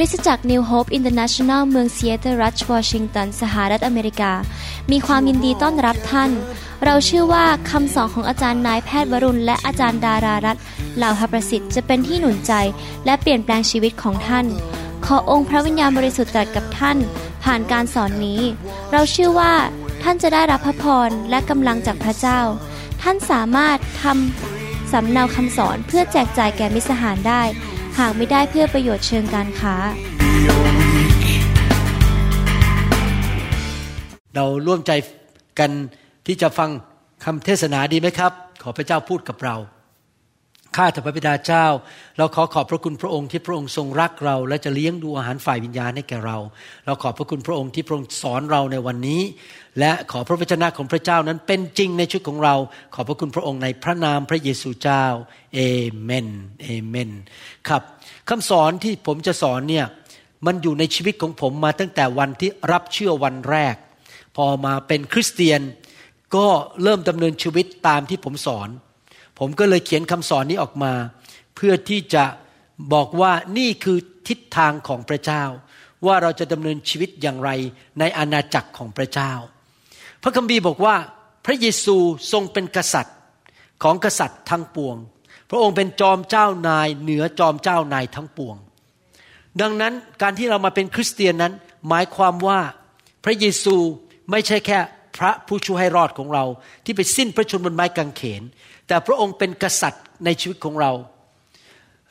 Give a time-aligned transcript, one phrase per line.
[0.00, 4.32] คริสตจักร New Hope International เมืองซีแอตเทิลรัฐวอชิงตันสหรัฐอเมริกา
[4.90, 6.30] มีความยินดีต้อนรับท่าน
[6.84, 10.56] เราเชื่อว่าคำสอนของอาจารย์นายแพทย์วรุณ และอาจารย์ดารารัต
[10.96, 12.52] เหล่าหประสิทธิ์จะเป็นที่หนุนใจ
[13.04, 14.46] และเปลี่ยนแปลงชีวิตของท่าน
[15.04, 16.98] ขอองค์พระวิญญาณบริสุทธิ์ตรัสกับท่าน
[17.44, 18.40] ผ่านการสอนนี้
[18.92, 19.52] เราเชื่อว่า
[20.02, 22.40] ท่านจะได้รับพระพรและกำลังจากพระเจ้า
[23.02, 27.42] ท่านสามารถทำสำเนาคำสอนเพื่อแจกจ่ายแก่มิตรสหายได้
[27.98, 29.74] หากไม่ได้เพื่อประโยชน์เชิงการค้า
[34.34, 34.92] เราร่วมใจ
[35.58, 35.70] กัน
[36.26, 36.70] ที่จะฟัง
[37.24, 38.32] คำเทศนาดีไหมครับ
[38.62, 39.56] ขอพระเจ้าพูดกับเรา
[40.76, 41.66] ข้าแต่พระบิดาเจ้า
[42.18, 46.38] เราขอขอบพระคุณพระองค์ที่พระองค์ทรงรักเรา และจะเลี้ยงดูอาหารฝ่ายวิญญาณให้แก่เรา
[46.86, 49.22] เราขอบพระคุณพระองค์ที่พระองค์สอนเราในวันนี้
[49.78, 52.54] และขอพระวจนะของพระเจ้านั้นเป็นจริงในชีวิตของเรา
[52.94, 55.04] ขอบพระคุณพระองค์ในพระนามพระเยซูเจ้า
[55.54, 55.60] เอ
[56.02, 56.28] เมน
[56.62, 57.10] เอเมน
[57.68, 57.82] ครับ
[58.28, 59.86] คำสอนที่ผมจะสอนเนี่ย
[60.46, 63.74] มันอยู่ในชีวิตของผมมาตั้งแต่วันที่รับเชื่อวันแรก
[64.36, 65.60] พอมาเป็นคริสเตียน
[66.36, 66.46] ก็
[66.82, 68.68] เริ่มดำเนินชีวิตตามที่ผมสอน
[69.40, 70.92] ผมก็เลยเขียนคำสอนนี้ออกมา
[71.56, 72.24] เพื่อที่จะ
[72.92, 75.44] บอกว่านี่คือทิศทางของพระเจ้า
[76.06, 77.50] ว่าเราจะดำเนินชีวิตอย่างไร
[77.98, 79.32] ในอาณาจักรของพระเจ้า
[80.22, 80.96] พระคัมภีร์บอกว่า
[81.46, 81.96] พระเยซู
[82.32, 83.16] ทรงเป็นกษัตริย์
[83.82, 84.96] ของกษัตริย์ทั้งปวง
[85.50, 88.56] พระองค์เป็นจอมเจ้านายเหนือจอมเจ้านายทั้งปวง
[89.60, 91.52] ดังนั้นการที่เรามาเป็นคริสเตียนนั้น
[91.88, 92.60] หมายความว่า
[93.24, 93.76] พระเยซู
[94.30, 94.78] ไม่ใช่แค่
[95.18, 96.44] พระผู้ช่วยให้รอดของเรา
[96.84, 98.42] ที่ไปสิ้นพระชนบนไม้กางเขน
[98.90, 100.90] แต่พระองค์เป็นกษัตริย์ในชีวิตของเรา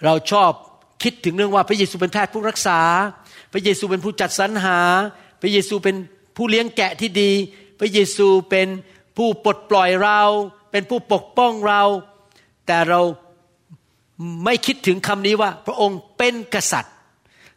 [0.05, 0.52] เราชอบ
[1.03, 2.80] คิดถึงเรื่องว่าพระเยซูเป็นแพทย์ผู้รักษา
[3.53, 4.80] พระเยซูเป็นผู้จัดสรรหา
[5.41, 5.95] พระเยซูเป็น
[6.38, 7.31] ผู้เลี้ยงแกะที่ดี
[7.80, 8.67] พระเยซูเป็น
[9.17, 10.22] ผู้ปลดปล่อยเรา
[10.72, 11.83] เป็นผู้ปกป้องเรา
[12.67, 13.02] แต่เรา
[14.45, 16.94] ไม่คิดถึงคำนี้ว่า พระองค์เป็นกษัตริย์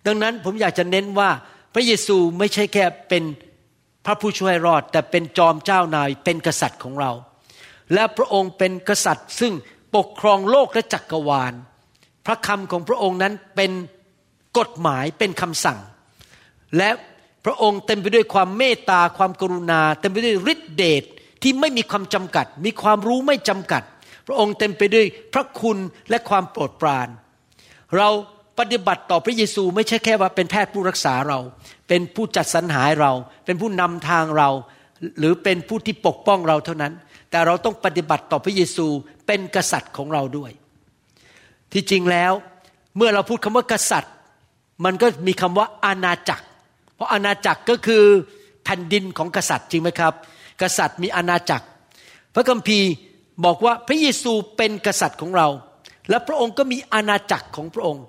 [0.06, 1.30] ดังนั้นผมอยากจะเน้นว่า
[1.74, 3.22] พระเยซูไม่ใช่แค่เป็น
[4.06, 7.12] พระผู้ช่วยรอด แต่เป็นจอมเจ้านายเป็นกษัตริย์ของเรา
[7.94, 9.52] และพระองค์เป็นกษัตริย์ ซึ่ง
[9.96, 11.52] ปกครองโลกและจักรวาล
[12.26, 13.72] พระคำของพระองค์นั้นเป็น
[14.58, 15.78] กฎหมายเป็นคำสั่ง
[16.78, 16.90] และ
[17.44, 21.04] พระองค์เต็มไปด้วยความเมตตาความกรุณา เต็มไปด้วยฤทธิเดช
[21.42, 23.82] ที่ไม่มีความจำกัด มีความรู้ไม่จำกัด
[24.26, 25.78] พระองค์เต็มไปด้วยพระคุณ
[26.10, 27.08] และความโปรดปราน
[27.96, 28.08] เรา
[28.58, 31.38] ปฏิบัติต่อพระเยซูไม่ใช่แค่ว่าเป็นแพทย์ผู้รักษาเรา
[31.88, 33.12] เป็นผู้จัดสรรหาเรา
[33.44, 34.48] เป็นผู้นำทางเรา
[35.18, 36.92] หรือเป็นผู้ที่ปกป้องเราเท่านั้น
[37.32, 38.86] แต่เราต้องปฏิบัติต่อพระเยซู
[39.26, 40.50] เป็นกษัตริย์ของเราด้วย
[41.72, 42.32] ที่จริงแล้ว
[42.96, 44.14] เมื่อเราพูดคำว่ากษัตริย์
[44.84, 46.44] มันก็มีคำว่าอาณาจักร
[46.94, 48.04] เพราะอาณาจักรก็คือ
[48.64, 50.14] แผ่นดินของกษัตริย์จริงไหมครับ
[50.62, 51.66] กษัตริย์มีอาณาจักร
[52.34, 52.90] พระคัมภีร์
[53.44, 55.48] บอกว่าพระเยซูเป็นกษัตริย์ของเรา
[56.08, 58.04] และพระองค์ก็มีอาณาจักรของพระองค์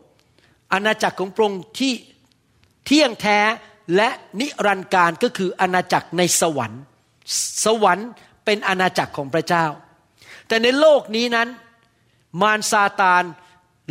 [0.73, 1.93] อาณาจักรของพระองค์ที่
[2.85, 3.39] เที่ยงแท้
[3.95, 6.81] และนิรันดร์การก็คืออาณาจักรในสวรรค์
[7.65, 8.09] สวรรค์
[8.45, 9.65] เป็นอาณาจักรของพระเจ้า
[10.47, 11.49] แต่ในโลกนี้นั้น
[12.41, 13.23] มารซาตาน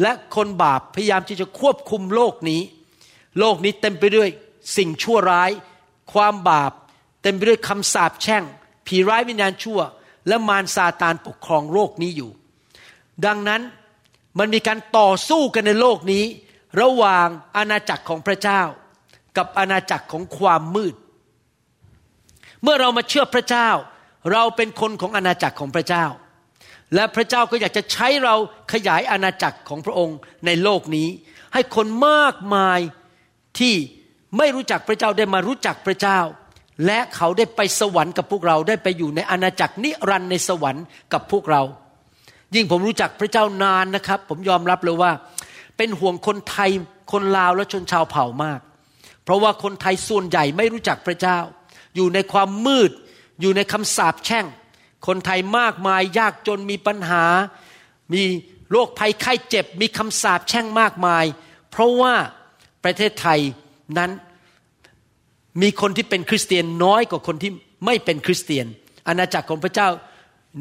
[0.02, 2.60] และคนบาปพยายามที่จะควบคุมโลกนี้
[3.38, 4.28] โลกนี้เต็มไปด้วย
[4.76, 5.50] สิ่งชั่วร้าย
[6.12, 6.72] ความบาป
[7.22, 8.44] เต็มไปด้วยคำสาปแช่ง
[8.86, 9.80] ผีร้ายวิญญาณชั่ว
[10.28, 12.30] และมารซาตานปกครองโลกนี้อยู่
[13.26, 13.62] ดังนั้น
[14.38, 16.24] มันมีการต่อสู้กันในโลกนี้
[16.80, 17.26] ระหว่าง
[17.56, 18.62] อาณาจักรของพระเจ้า
[19.36, 20.94] กับอาณาจักรของความมืด
[22.62, 23.68] เมื่อเรามาเชื่อพระเจ้า
[24.32, 26.04] เราเป็นคนของอาณาจักรของพระเจ้า
[26.94, 28.34] และพระเจ้าก็อยากจะใช้เรา
[28.72, 30.16] ขยายอาณาจักรของพระองค์
[30.46, 31.08] ในโลกนี้
[31.52, 32.80] ให้คนมากมาย
[33.58, 33.74] ที่
[34.38, 36.18] ไม่รู้จักพระเจ้าได้มารู้จักพระเจ้า
[36.86, 41.62] และเขาได้ไปสวรรค์กับพวกเราได้ไปอยู่ในอาณาจักรนิรันดร์ในสวรรค์กับพวกเรา
[42.54, 45.12] ยิ่งผมรู้จักพระเจ้านานนะครับ ผมยอมรับเลยว่า
[45.76, 46.70] เป็นห่วงคนไทย
[47.12, 48.60] คนลาวและชนชาวเผ่ามาก
[49.24, 51.38] เพราะว่าคนไทยส่วนใหญ่ไม่รู้จักพระเจ้า
[51.96, 52.90] อยู่ในความมืด
[53.42, 54.46] อยู่ในคำสาปแช่ง
[55.06, 57.24] คนไทยมากมายยากจนมีปัญหา
[58.12, 58.22] มี
[58.70, 61.24] โรคภัยไข้เจ็บ มีคำสาปแช่งมากมาย
[61.70, 62.14] เพราะว่า
[62.84, 63.40] ประเทศไทย
[63.98, 64.10] นั้น
[65.62, 67.50] มีคนที่เป็นคริสเตียนน้อยกว่าคนที่
[67.86, 68.66] ไม่เป็นคริสเตียน
[69.08, 69.88] อาณาจักรของพระเจ้า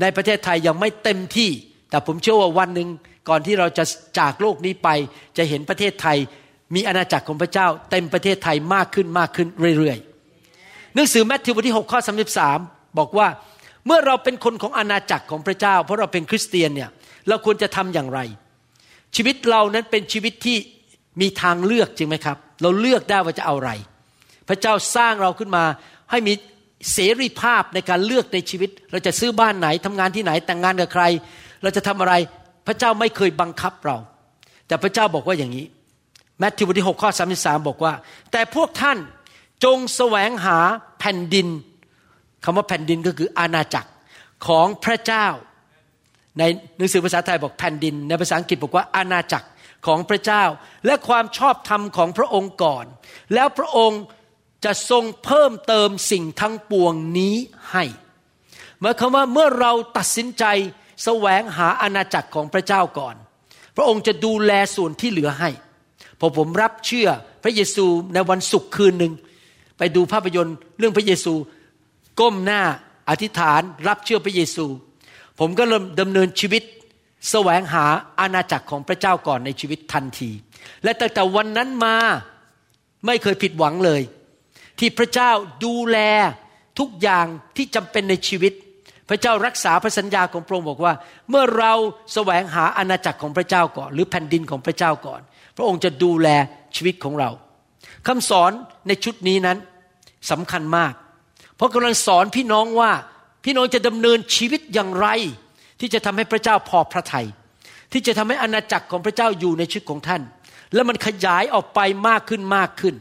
[0.01, 1.49] ในประเทศไทยยังไม่เต็มที่
[1.89, 2.89] แต่ผมเชื่อว่าวันหนึ่ง
[3.29, 3.83] ก่อนที่เราจะ
[4.19, 4.89] จากโลกนี้ไป
[5.37, 6.17] จะเห็นประเทศไทย
[6.75, 10.10] มีอาณาจักรของพระเจ้า เต็มประเทศไทยมากขึ้นมากขึ้นเรื่อยๆ
[10.95, 11.99] หนังสือแมทธิวบทที่6ข้อ
[12.47, 13.27] 33 บอกว่า
[13.85, 16.89] เมื่อเราเป็นคนของอาณาจักรของพระเจ้า เพราะเราเป็นคริสเตียนเนี่ย
[17.27, 18.19] เราควรจะทำอย่างไร
[19.15, 20.57] ชีวิตเรานั้นเป็นชีวิตที่
[21.21, 23.71] มีทางเลือกจริงไหมครับ เราเลือกได้ว่าจะเอาอะไร
[24.49, 25.63] พระเจ้าสร้างเราขึ้นมา
[26.11, 26.33] ให้มี
[26.93, 31.03] เสรีภาพในการเลือกในชีวิต เราจะซื้อบ้านไหนทำงานที่ไหนแต่งงานกับใคร
[31.63, 32.13] เราจะทำอะไร
[32.67, 33.97] พระเจ้าไม่เคยบังคับเรา
[34.67, 35.65] แต่พระเจ้าบอกว่าอย่างนี้
[36.39, 37.93] แมทธิวบทที่6ข้อ33บอกว่า
[38.31, 38.97] แต่พวกท่าน
[39.63, 40.57] จงแสวงหา
[40.99, 41.47] แผ่นดิน
[42.43, 43.89] คำว่าแผ่นดินก็คืออาณาจักร
[44.47, 45.27] ของพระเจ้า
[46.37, 46.43] ใน
[46.77, 49.47] หนังสือภาษาไทยบอกแผ่นดิน ในภาษาอังกฤษบอกว่าอาณาจักร
[49.87, 50.43] ของพระเจ้า
[50.85, 52.85] และความชอบธรรมของพระองค์ก่อน
[53.33, 54.01] แล้วพระองค์
[54.65, 57.35] จะทรงเพิ่มเติมสิ่งทั้งปวงนี้
[57.71, 57.83] ให้
[58.79, 60.45] หมายความว่าเมื่อเราตัดสินใจ
[61.03, 63.15] แสวงหาอาณาจักรของพระเจ้าก่อน
[63.75, 65.49] พระองค์จะดูแลส่วนที่เหลือให้
[66.19, 67.09] พอผมรับเชื่อ
[67.43, 69.13] พระเยซูในวันศุกร์คืนหนึ่ง
[69.83, 71.33] ไปดูภาพยนตร์เรื่องพระเยซู
[72.19, 72.61] ก้มหน้า
[73.09, 74.65] อธิษฐานรับเชื่อพระเยซู
[75.39, 76.63] ผมก็เริ่มดำเนินชีวิต
[77.29, 77.85] แสวงหา
[78.19, 80.31] อาณาจักรของพระเจ้าก่อนในชีวิตทันที
[80.83, 81.95] และตั้งแต่วันนั้นมา
[83.05, 84.01] ไม่เคยผิดหวังเลย
[84.79, 85.31] ที่พระเจ้า
[85.65, 85.97] ดูแล
[86.79, 87.25] ทุกอย่าง
[87.57, 88.53] ที่จำเป็นในชีวิต
[89.09, 90.93] พระเจ้ารักษาพระสัญญาของพระองค์บอกว่า
[91.29, 91.73] เมื่อเรา
[92.13, 95.21] แสวงหาอาณาจักรของพระเจ้าก่อน หรือแผ่นดินของพระเจ้าก่อน
[95.57, 96.27] พระองค์จะดูแล
[96.75, 97.29] ชีวิตของเรา
[98.07, 98.51] คำสอน
[98.87, 99.57] ในชุดนี้นั้น
[100.29, 100.93] สำคัญมาก
[101.55, 102.91] เพราะกำลังสอนพี่น้องว่า
[103.43, 105.07] พี่น้องจะดำเนินชีวิตอย่างไร
[105.79, 107.27] ที่จะทำให้พระเจ้าพอพระทยัย
[107.91, 110.21] ที่จะทำให้อาณาจักรของพระเจ้าอยู่ในชีวิตของท่าน
[110.73, 112.95] และมันขยายออกไปมากขึ้นมากขึ้น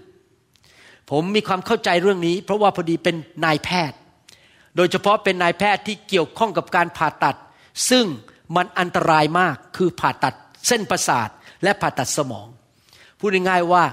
[1.10, 3.98] ผมมีความเข้าใจเรื่องนี้ เพราะว่าพอดีเป็นนายแพทย์
[4.76, 7.36] โดยเฉพาะเป็นนายแพทย์ที่เกี่ยวข้องกับการผ่าตัด
[7.90, 8.04] ซึ่ง
[8.56, 10.34] มันอันตรายมากคือผ่าตัด
[10.66, 11.28] เส้นประสาท
[11.62, 12.48] และผ่าตัดสมอง
[13.18, 13.84] พูดง่ายๆว่า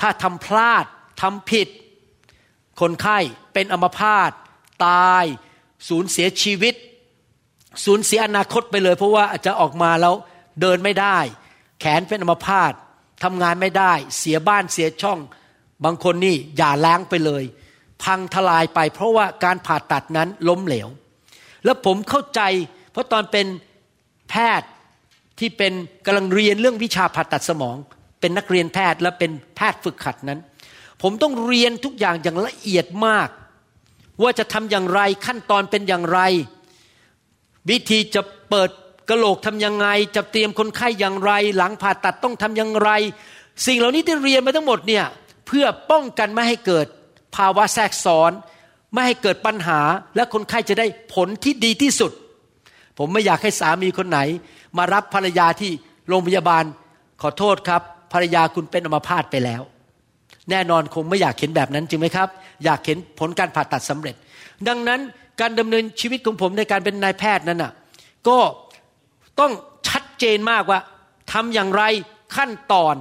[0.00, 0.84] ถ้าทำพลาด
[1.22, 1.68] ทำผิด
[2.80, 3.18] คนไข้
[3.54, 4.30] เป็นอัมพาต
[4.86, 5.24] ตาย
[5.88, 6.74] สูญเสียชีวิต
[7.84, 10.14] สูญเสียอนาคตไปเลย เพราะว่าอาจจะออกมาแล้ว
[10.60, 11.18] เดินไม่ได้
[11.80, 12.72] แขนเป็นอัมพาต
[13.24, 15.18] ทำงานไม่ได้ เสียบ้านเสียช่อง
[15.84, 17.44] บางคนนี่อย่าล้างไปเลย
[18.02, 20.88] พังทลายไป เพราะว่าการผ่าตัดนั้นล้มเหลว
[21.64, 22.40] แล้วผมเข้าใจ
[22.92, 23.46] เพราะตอนเป็น
[24.30, 24.68] แพทย์
[25.38, 25.72] ที่เป็น
[26.06, 27.76] กำลังเรียนเรื่องวิชาผ่าตัดสมอง
[28.20, 30.40] เป็นนักเรียนแพทย์และเป็นแพทย์ฝึกขัดนั้น
[31.06, 33.28] ผมต้องเรียนทุกอย่างอย่างละเอียดมาก
[34.22, 36.20] ว่าจะทำอย่างไรขั้นตอนเป็นอย่างไร
[37.70, 38.70] วิธีจะเปิด
[39.08, 39.86] กระโหลกทำยังไง
[40.16, 42.90] จะเตรียมคนไข้อย่างไร หลังผ่าตัดต้องทำอย่างไร
[43.66, 45.04] สิ่งเหล่านี้ที่เรียนมาทั้งหมดเนี่ย
[45.46, 46.86] เพื่อป้องกันไม่ให้เกิด
[47.36, 48.32] ภาวะแทรกซ้อน
[48.92, 49.80] ไม่ให้เกิดปัญหา
[50.16, 52.12] และคนไข้จะได้ผลที่ดีที่สุด
[52.98, 54.20] ผมไม่อยากให้สามีคนไหน
[54.78, 55.72] มารับภรรยาที่
[56.08, 56.64] โรงพยาบาล
[57.22, 59.62] ขอโทษครับ ภรรยาคุณเป็นอัมพาตไปแล้ว
[60.50, 62.28] แน่นอนคงไม่อยากเห็นแบบนั้นจริงไหมครับ
[62.64, 64.14] อยากเห็นผลการผ่าตัดสำเร็จ
[64.68, 65.00] ดังนั้น
[65.40, 67.72] การดำเนินชีวิตของผมในการเป็นนายแพทย์นั้นน่ะ
[68.28, 68.38] ก็
[69.40, 69.52] ต้อง
[69.88, 70.80] ชัดเจนมากว่า
[71.32, 71.82] ทำอย่างไร
[72.36, 72.94] ขั้นตอน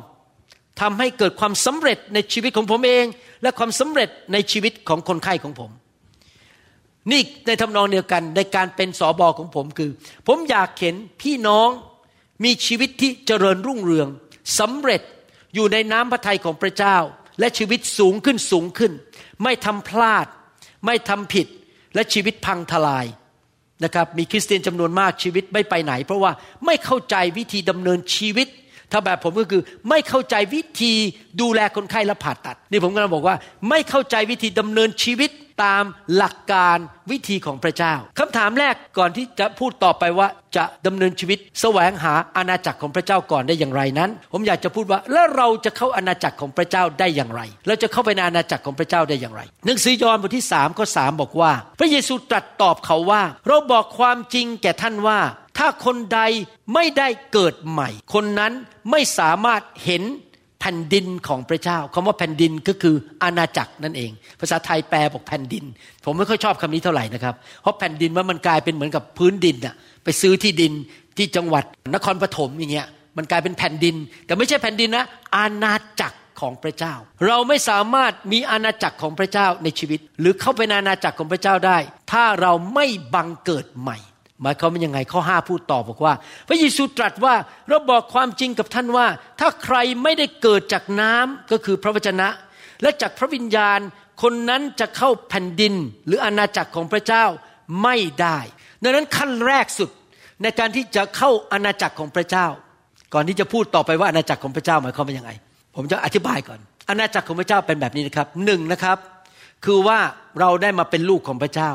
[0.82, 3.06] ทำให้เกิดความสำเร็จในชีวิตของผมเอง
[3.42, 5.72] และความสำเร็จในชีวิตของคนไข้ของผม
[7.12, 9.92] นี่ในทำนองเดียวกันในการเป็นสอบอของผมคือ
[10.28, 11.70] ผมอยากเห็นพี่น้อง
[12.44, 14.08] มีชีวิตที่เจริญรุ่งเรือง
[14.60, 15.02] สำเร็จ
[15.56, 16.98] อยู่ในน้ำพระทัยของพระเจ้า
[17.40, 18.92] และชีวิตสูงขึ้นสูงขึ้น
[19.44, 20.28] ไม่ทำพลาด
[20.86, 21.48] ไม่ทำผิด
[21.96, 23.06] และชีวิตพังทลาย
[23.84, 26.32] นะครับมีคริสเตียนจำนวนมากชีวิตไม่ไปไหน เพราะว่า
[26.66, 28.48] ไม่เข้าใจวิธีดำเนินชีวิต
[28.92, 30.94] ถ้าแบบผมก็คือไม่เข้าใจวิธี
[31.42, 33.36] ดูแลคนไข้และผ่าตัด นี่ผมกำลังบอกว่า
[33.70, 35.30] ไม่เข้าใจวิธีดำเนินชีวิต
[35.64, 35.84] ตาม
[36.16, 36.78] หลักการ
[37.12, 55.20] วิธีของพระเจ้าคำถามแรกก่อนที่จะพูดต่อไปว่าจะดำเนินชีวิตแสวงหาอาณาจักรของพระเจ้าก่อนได้อย่างไรนั้น ผมอยากจะพูดว่าแล้วเราจะเข้าอาณาจักรของพระเจ้าได้อย่างไร เราจะเข้าไปในอาณาจักรของพระเจ้าได้อย่างไร หนังสือยอห์นบทที่สามข้อสบอกว่า พระเยซูตรัสตอบเขาว่า เราบอกความจริงแก่ท่านว่า
[55.58, 56.22] ถ้าคนใด
[56.74, 58.54] ไม่ได้เกิดใหม่ คนนั้น
[58.92, 60.04] ไม่สามารถเห็น
[60.66, 65.64] แผ่นดินของพระเจ้าคำว่าแผ่นดินก็คืออาณาจักรนั่นเอง ภาษาไทยแปลบอกแผ่นดิน
[66.06, 70.74] ผมไม่ค่อยชอบคำนี้เท่าไหร่นะครับ เพราะแผ่นดินว่ามันกลายเป็นเหมือนกับพื้นดินอะไปซื้อที่ดิน
[71.18, 71.64] ที่จังหวัด
[71.96, 75.06] นครปฐมอย่างเงี้ย มันกลายเป็นแผ่นดิน แต่ไม่ใช่แผ่นดินนะ
[75.36, 76.94] อาณาจักรของพระเจ้า
[77.28, 81.78] เราไม่สามารถมีอาณาจักรของพระเจ้าในชีวิต หรือเข้าไปในอาณาจักรของพระเจ้าได้
[82.12, 83.98] ถ้าเราไม่บังเกิดใหม่
[84.44, 86.14] หมายความว่ายังไงข้อห้าพูดต่อบอกว่า
[86.48, 87.36] พระเยซูตรัสว่า
[87.70, 89.08] เราบอกความจริงกับท่านว่า
[89.40, 92.28] ถ้าใครไม่ได้เกิดจากน้ำก็คือพระวจนะ
[92.82, 93.80] และจากพระวิญญาณ
[94.22, 95.74] คนนั้นจะเข้าแผ่นดิน
[96.06, 97.26] หรืออาณาจักรของพระเจ้า
[97.84, 98.40] ไม่ได้
[98.84, 99.90] ดังนั้นขั้นแรกสุด
[100.42, 102.48] ในการที่จะเข้าอาณาจักรของพระเจ้า
[103.14, 105.32] ก่อนที่จะพูดต่อไปว่าอาณาจักรของพระเจ้าหมายความว่ายังไง
[105.76, 106.60] ผมจะอธิบายก่อน
[106.90, 108.98] อาณาจักรของพระเจ้าเป็นแบบนี้นะครับหนึ่งนะครับ
[109.66, 110.00] คือว่า
[110.40, 111.72] เราได้มาเป็นลูกของพระเจ้า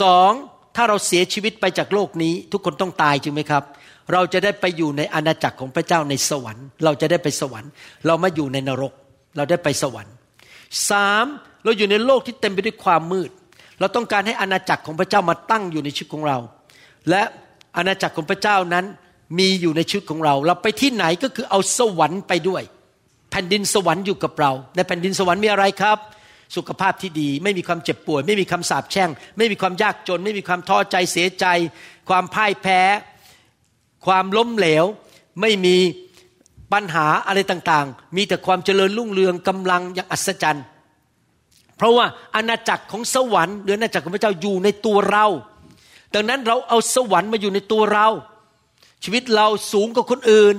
[0.00, 0.32] สอง
[0.76, 3.64] ถ้าเราเสียชีวิตไปจากโลกนี้ ทุกคนต้องตายจริงไหมครับ
[4.12, 7.70] เราจะได้ไปอยู่ในอาณาจักรของพระเจ้าในสวรรค์ เราจะได้ไปสวรรค์
[8.06, 8.92] เราไม่อยู่ในนรก
[9.36, 10.14] เราได้ไปสวรรค์
[10.90, 11.26] สาม
[11.64, 13.30] เราอยู่ในโลกที่เต็มไปด้วยความมืด
[13.80, 16.38] เราต้องการให้อาณาจักรของพระเจ้ามาตั้งอยู่ในชีวิตของเรา
[17.10, 17.22] และ
[17.76, 18.84] อาณาจักรของพระเจ้านั้น
[19.38, 22.62] มีอยู่ในชีวิตของเรา เราไปที่ไหนก็คือเอาสวรรค์ไปด้วย
[23.32, 25.98] แแผ่นดินสวรรค์อยู่กับเรา ในแผ่นดินสวรรค์มีอะไรครับ
[26.56, 31.46] สุขภาพที่ดี ไม่มีความเจ็บป่วย ไม่มีคำสาปแช่ง ไม่มีความยากจน ไม่มีความท้อใจเสียใจ
[32.08, 32.80] ความพ่ายแพ้
[34.06, 34.84] ความล้มเหลว
[35.40, 35.76] ไม่มี
[36.72, 40.64] ปัญหาอะไรต่างๆ มีแต่ความเจริญรุ่งเรืองกำลังอย่างอัศจรรย์
[41.76, 45.26] เพราะว่าอาณาจักรของสวรรค์หรืออาณาจักรของพระเจ้าอยู่ในตัวเรา
[46.14, 48.06] ดังนั้นเราเอาสวรรค์มาอยู่ในตัวเรา
[49.04, 50.54] ชีวิตเราสูงกว่าคนอื่น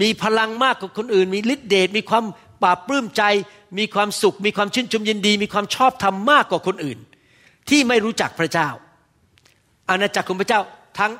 [0.00, 2.24] มีพลังมากกว่าคนอื่น มีฤทธิเดชมีความ
[2.62, 3.22] ปราบปลื้มใจ
[3.78, 6.98] มีความสุข มีความชื่นชมยินดี มีความชอบธรรมมากกว่าคนอื่น
[7.68, 8.68] ที่ไม่รู้จักพระเจ้า
[9.90, 10.60] อาณาจักรของพระเจ้า
[10.98, 11.12] ทั้ง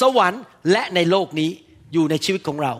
[0.00, 1.50] สวรรค์และในโลกนี้
[1.92, 2.74] อยู่ในชีวิตของเรา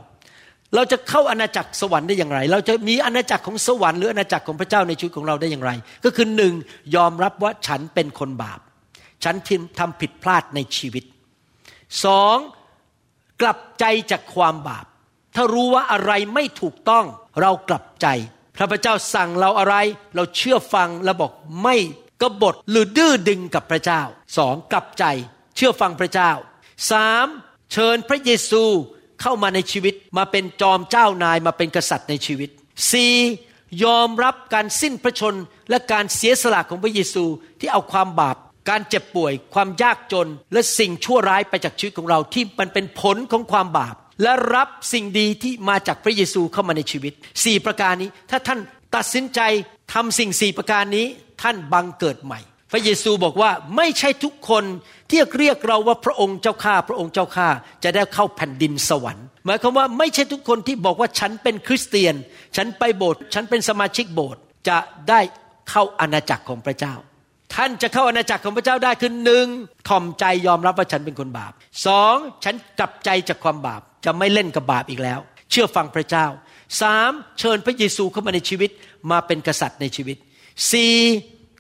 [0.75, 5.71] เราจะเข้าอาณาจักรสวรรค์ได้อย่างไร เราจะมีอาณาจักรของสวรรค์หรืออาณาจักรของพระเจ้าในชีวิตของเราได้อย่างไร
[6.05, 6.53] ก็คือหนึ่ง
[6.97, 8.61] ยอมรับว่าฉันเป็นคนบาป
[9.25, 9.35] ฉัน
[9.79, 11.05] ทำผิดพลาดในชีวิต
[12.05, 12.37] สอง
[13.41, 14.87] กลับใจจากความบาป
[15.35, 17.05] ถ้ารู้ว่าอะไรไม่ถูกต้อง
[17.41, 18.07] เรากลับใจ
[18.57, 19.75] พระพเจ้าสั่งเราอะไร
[20.15, 21.33] เราเชื่อฟังแล้วบอก
[21.63, 21.77] ไม่
[22.23, 24.03] กบฏหรือดื้อดึงกับพระเจ้า
[24.37, 25.05] สองกลับใจ
[25.57, 26.31] เชื่อฟังพระเจ้า
[26.91, 27.27] สาม
[27.73, 28.63] เชิญพระเยซู
[29.21, 32.51] เข้ามาในชีวิตมาเป็นจอมเจ้านายมาเป็นกษัตริย์ในชีวิต
[32.93, 33.15] สี่
[33.85, 35.35] ยอมรับการสิ้นพระชน
[35.71, 37.25] และการเสียสละของพระเยซู
[37.61, 38.37] ที่เอาความบาป
[38.69, 47.13] การเจ็บป่วย ความยากจน และสิ่งชั่วร้ายไปจากชีวิตของเราที่มันเป็นผลของความบาป และรับสิ่งดีที่มาจากพระเยซูเข้ามาในชีวิต
[47.45, 48.61] สี่ประการนี้ ถ้าท่าน
[48.97, 49.41] ตัดสินใจ
[49.93, 51.07] ทำสิ่งสี่ประการนี้
[51.43, 52.41] ท่านบังเกิดใหม่
[52.73, 54.65] พระเยซูบอกว่าไม่ใช่ทุกคน
[55.11, 57.49] ที่เรียกเราว่าพระองค์เจ้าข้าพระองค์เจ้าข้า
[57.85, 62.15] จะได้เข้าแผ่นดินสวรรค์ หมายความว่าไม่ใช่ทุกคนที่บอกว่าฉันเป็นคริสเตียน
[62.57, 65.21] ฉันไปโบสถ์ฉันเป็นสมาชิกโบสถ์จะได้
[65.71, 66.95] เข้าอาณาจักรของพระเจ้า
[67.55, 69.47] ท่านจะเข้าอาณาจักรของพระเจ้าได้คือหนึ่ง
[69.89, 71.53] ถ่อมใจยอมรับว่าฉันเป็นคนบาป
[71.87, 76.27] สองฉันกลับใจจากความบาปจะไม่เล่นกับบาปอีกแล้ว เชื่อฟังพระเจ้า
[76.81, 78.71] สามเชิญพระเยซูเข้ามาในชีวิต
[79.11, 80.17] มาเป็นกษัตริย์ในชีวิต
[80.73, 80.95] สี่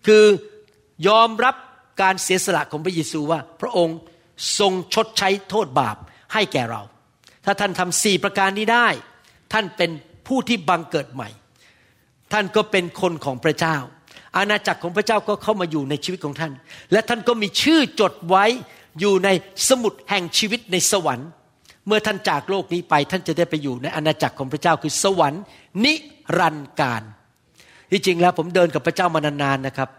[0.07, 0.25] คือ
[1.09, 1.55] ยอมรับ
[2.03, 3.99] การเสียสละของพระเยซูว่า พระองค์
[4.59, 5.97] ทรงชดใช้โทษบาป
[6.35, 6.83] ให้แก่เรา
[7.45, 8.89] ถ้าท่านทำสี่ประการนี้ได้
[9.53, 9.91] ท่านเป็น
[10.27, 11.29] ผู้ที่บังเกิดใหม่
[12.33, 13.77] ท่านก็เป็นคนของพระเจ้า
[14.37, 16.53] อาณาจักรของพระเจ้าก็เข้ามาอยู่ในชีวิตของท่าน
[16.93, 18.45] และท่านก็มีชื่อจดไว้
[19.01, 19.29] อยู่ใน
[19.69, 21.29] สมุดแห่งชีวิตในสวรรค์
[21.87, 25.43] เมื่อท่านจากโลกนี้ไป ท่านจะได้ไปอยู่ในอาณาจักรของพระเจ้าคือสวรรค์
[25.85, 25.95] นิ
[26.39, 27.03] รันดร์การ
[27.91, 29.91] ที่จริงแล้วผมเดินกับพระเจ้ามานานๆนะครับ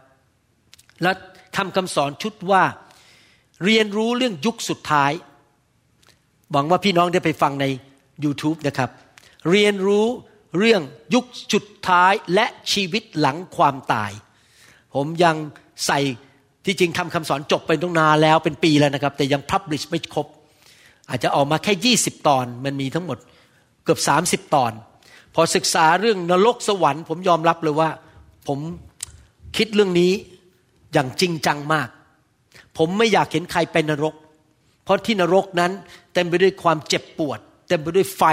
[1.03, 1.12] และ
[1.56, 2.63] ทำคำสอนชุดว่า
[3.65, 5.12] เรียนรู้เรื่องยุคสุดท้าย
[6.51, 7.65] หวังว่าพี่น้องได้ไปฟังใน
[8.24, 8.89] YouTube นะครับ
[9.50, 10.06] เรียนรู้
[10.58, 10.82] เรื่อง
[11.13, 14.12] ยุคสุดท้ายและชีวิตหลังความตาย
[14.98, 15.36] ผมยัง
[15.88, 16.00] ใส่
[16.66, 20.27] ที่จริงทำคำสอนจบไปตั้งนานแล้วเป็นปีแล้วนะครับ แต่ยังพับลิชไม่ครบ
[21.10, 23.18] อาจจะออกมาแค่ 20 ตอนมันมีทั้งหมด
[23.84, 24.00] เกือบ
[24.48, 24.72] 30 ตอน
[25.36, 27.89] พอศึกษาเรื่องนรกสวรรค์ ผมยอมรับเลยว่า
[28.48, 28.60] ผม
[29.58, 30.12] คิดเรื่องนี้
[30.94, 31.89] อย่างจริงจังมาก
[32.77, 34.13] ผมไม่อยากเห็นใครไปนรก
[34.84, 35.72] เพราะที่นรกนั้น
[36.13, 38.24] เต็มไปด้วยความเจ็บปวด เต็มไปด้วยไฟ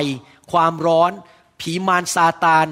[0.53, 1.13] ความร้อน
[1.61, 2.67] ผีมารซาตาน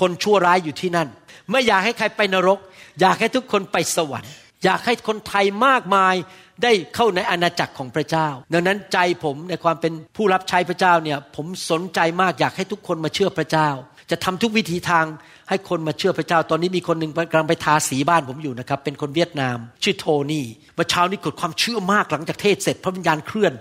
[0.00, 1.08] คนชั่วร้ายอยู่ที่นั่น
[1.50, 2.58] ไม่อยากให้ใครไปนรก
[3.00, 4.32] อยากให้ทุกคนไปสวรรค์
[4.64, 6.14] อยากให้คนไทยมากมาย
[6.62, 13.68] ได้เข้าในอาณาจักรของพระเจ้า ดังนั้นใจผมในความเป็นผู้รับใช้พระเจ้าเนี่ยผมสนใจมากอยากให้ทุกคนมาเชื่อพระเจ้า
[14.10, 15.06] จะทำทุกวิธีทาง
[15.48, 23.52] ให้คนมาเชื่อพระเจ้า ตอนนี้มีคนหนึ่งกำลังไปทาสีบ้านผมอยู่นะครับ เป็นคนเวียดนาม ชื่อโทนี่เมื่อเช้านี้เกิดความเชื่อมากหลังจากเทศเสร็จพระวิญญาณเคลื่อน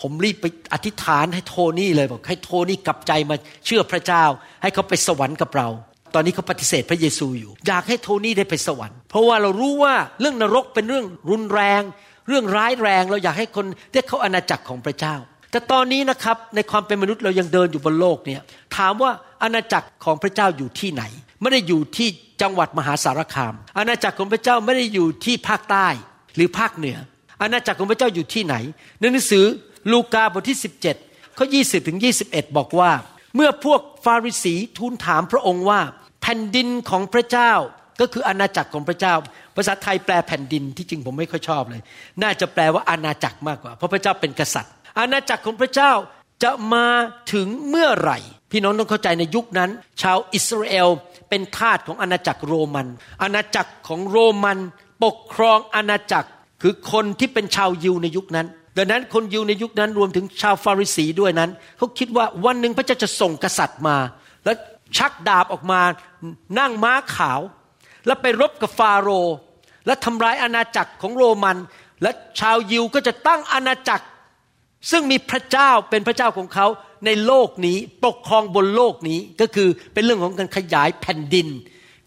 [0.00, 3.36] ผมรีบไปอธิษฐานให้โทนี่เลยบอกให้โทนี่กลับใจมา
[3.66, 4.24] เชื่อพระเจ้า
[4.62, 5.68] ให้เขาไปสวรรค์กับเรา
[6.14, 11.82] ตอนนี้เขาปฏิเสธพระเยซูอยู่ อยากให้โทนี่ได้ไปสวรรค์ เพราะว่าเรารู้ว่าเรื่องนรกเป็นเรื่องรุนแรง
[12.28, 15.14] เรื่องร้ายแรง เราอยากให้คนได้เข้าอาณาจักรของพระเจ้า
[15.50, 18.42] แต่ตอนนี้นะครับในความเป็นมนุษย์เรายังเดินอยู่บนโลกเนี่ย
[18.76, 19.10] ถามว่า
[19.42, 21.02] อาณาจักรของพระเจ้าอยู่ที่ไหน
[21.40, 22.08] ไม่ได้อยู่ที่
[22.42, 25.88] จังหวัดมหาสารคาม อาณาจักรของพระเจ้าไม่ได้อยู่ที่ภาคใต้
[26.36, 26.98] หรือภาคเหนือ
[27.42, 28.54] อาณาจักรของพระเจ้าอยู่ที่ไหน
[29.00, 29.44] ในหนังสือ
[29.92, 30.58] ลูกาบทที่
[30.98, 31.98] 17ข้อ20ถึง
[32.28, 32.90] 21 บอกว่า
[33.38, 35.80] เมื่อพวกฟาริสีทูลถามพระองค์ว่า
[36.22, 37.52] แผ่นดินของพระเจ้า
[38.00, 39.14] ก็คืออาณาจักรของพระเจ้า
[39.56, 41.82] ภาษาไทยแปลแผ่นดินที่จริงผมไม่ค่อยชอบเลย
[42.22, 45.92] น่าจะแปลว่าอาณาจักรมากกว่า เพราะพระเจ้าเป็นกษัตริย์ อาณาจักรของพระเจ้า
[46.42, 46.86] จะมา
[47.32, 48.18] ถึงเมื่อไหร่
[48.52, 49.70] พี่น้องต้องเข้าใจในยุคนั้น
[50.02, 50.88] ชาวอิสราเอล
[51.28, 52.86] เป็นทาสของอาณาจักรโรมัน
[53.22, 54.58] อาณาจักรของโรมัน
[55.04, 56.28] ปกครองอาณาจักร
[56.62, 58.46] คือคนที่เป็นชาวยิวในยุคนั้น
[58.78, 63.96] ดังนั้นคนยิวในยุคนั้นรวมถึงชาวฟาริสีด้วยนั้นเขาคิดว่าวันหนึ่งพระเจ้าจะส่งกษัตริย์มา
[64.44, 64.56] แล้ว
[64.96, 65.80] ชักดาบออกมา
[66.58, 67.40] นั่งม้าขาว
[68.06, 69.36] แล้วไปรบกับฟาโรห์
[69.86, 71.56] และทำลายอาณาจักรของโรมัน
[72.02, 74.06] และชาวยิวก็จะตั้งอาณาจักร
[74.90, 76.66] ซึ่งมีพระเจ้าเป็นพระเจ้าของเขา
[77.06, 81.48] ในโลกนี้ปกครองบนโลกนี้ก็คือเป็นเรื่องของการขยายแผ่นดิน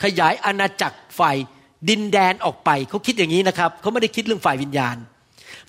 [0.03, 1.37] ขยายอาณาจักรฝ่าย
[1.89, 4.97] ดินแดนออกไป เขาคิดอย่างนี้นะครับเขาไม่ได้คิดเรื่องฝ่ายวิญญาณ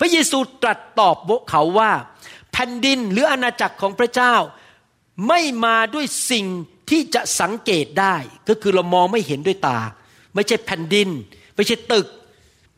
[0.03, 1.15] ระเยซูตรัสตอบ
[1.49, 1.91] เขาว่า
[2.51, 4.35] แผ่นดินหรืออาณาจักรของพระเจ้า
[5.27, 6.45] ไม่มาด้วยสิ่ง
[6.89, 8.15] ที่จะสังเกตได้
[8.47, 9.79] ก็คือเรามองไม่เห็นด้วยตา
[10.35, 11.09] ไม่ใช่แผ่นดิน
[11.55, 12.07] ไม่ใช่ตึก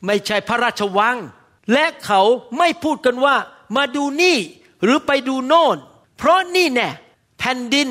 [0.05, 1.17] ไม่ใช่พระราชวัง
[1.73, 2.21] และเขา
[2.57, 3.35] ไม่พูดกันว่า
[3.75, 4.37] มาดูนี่
[4.83, 5.77] หรือไปดูโน่น
[6.17, 6.89] เพราะนี่แน่
[7.39, 7.89] แผ่นดิน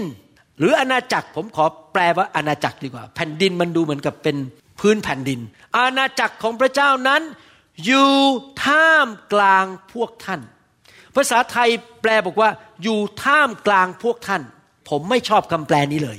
[0.59, 4.37] หรืออาณาจักรผมขอแปลว่าอาณาจักรดีกว่า แผ่นดินมันดูเหมือนกับเป็น
[4.81, 5.41] พื้นแผ่นดิน
[5.76, 7.23] อาณาจักรของพระเจ้านั้น
[7.85, 8.12] อยู่
[8.64, 10.40] ท่ามกลางพวกท่าน
[11.14, 11.69] ภาษาไทย
[12.02, 12.50] แปลบอกว่า
[12.83, 14.43] อยู่ท่ามกลางพวกท่าน
[14.88, 16.19] ผมไม่ชอบคำแปลนี้เลย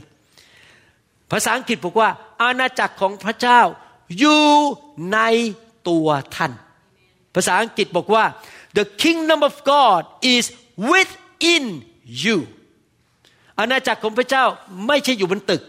[1.31, 2.09] ภาษาอังกฤษบอกว่า
[2.41, 3.62] อาณาจักรของพระเจ้า
[4.19, 4.43] อยู่
[5.13, 5.19] ใน
[5.89, 6.51] ตัวท่าน
[7.35, 8.24] ภาษาอังกฤษบอกว่า
[8.77, 10.01] the kingdom of God
[10.33, 10.45] is
[10.91, 11.65] within
[12.24, 12.38] you
[13.59, 14.43] อาณาจักรของพระเจ้า
[14.88, 15.62] ไม่ใช่อยู่บนตึก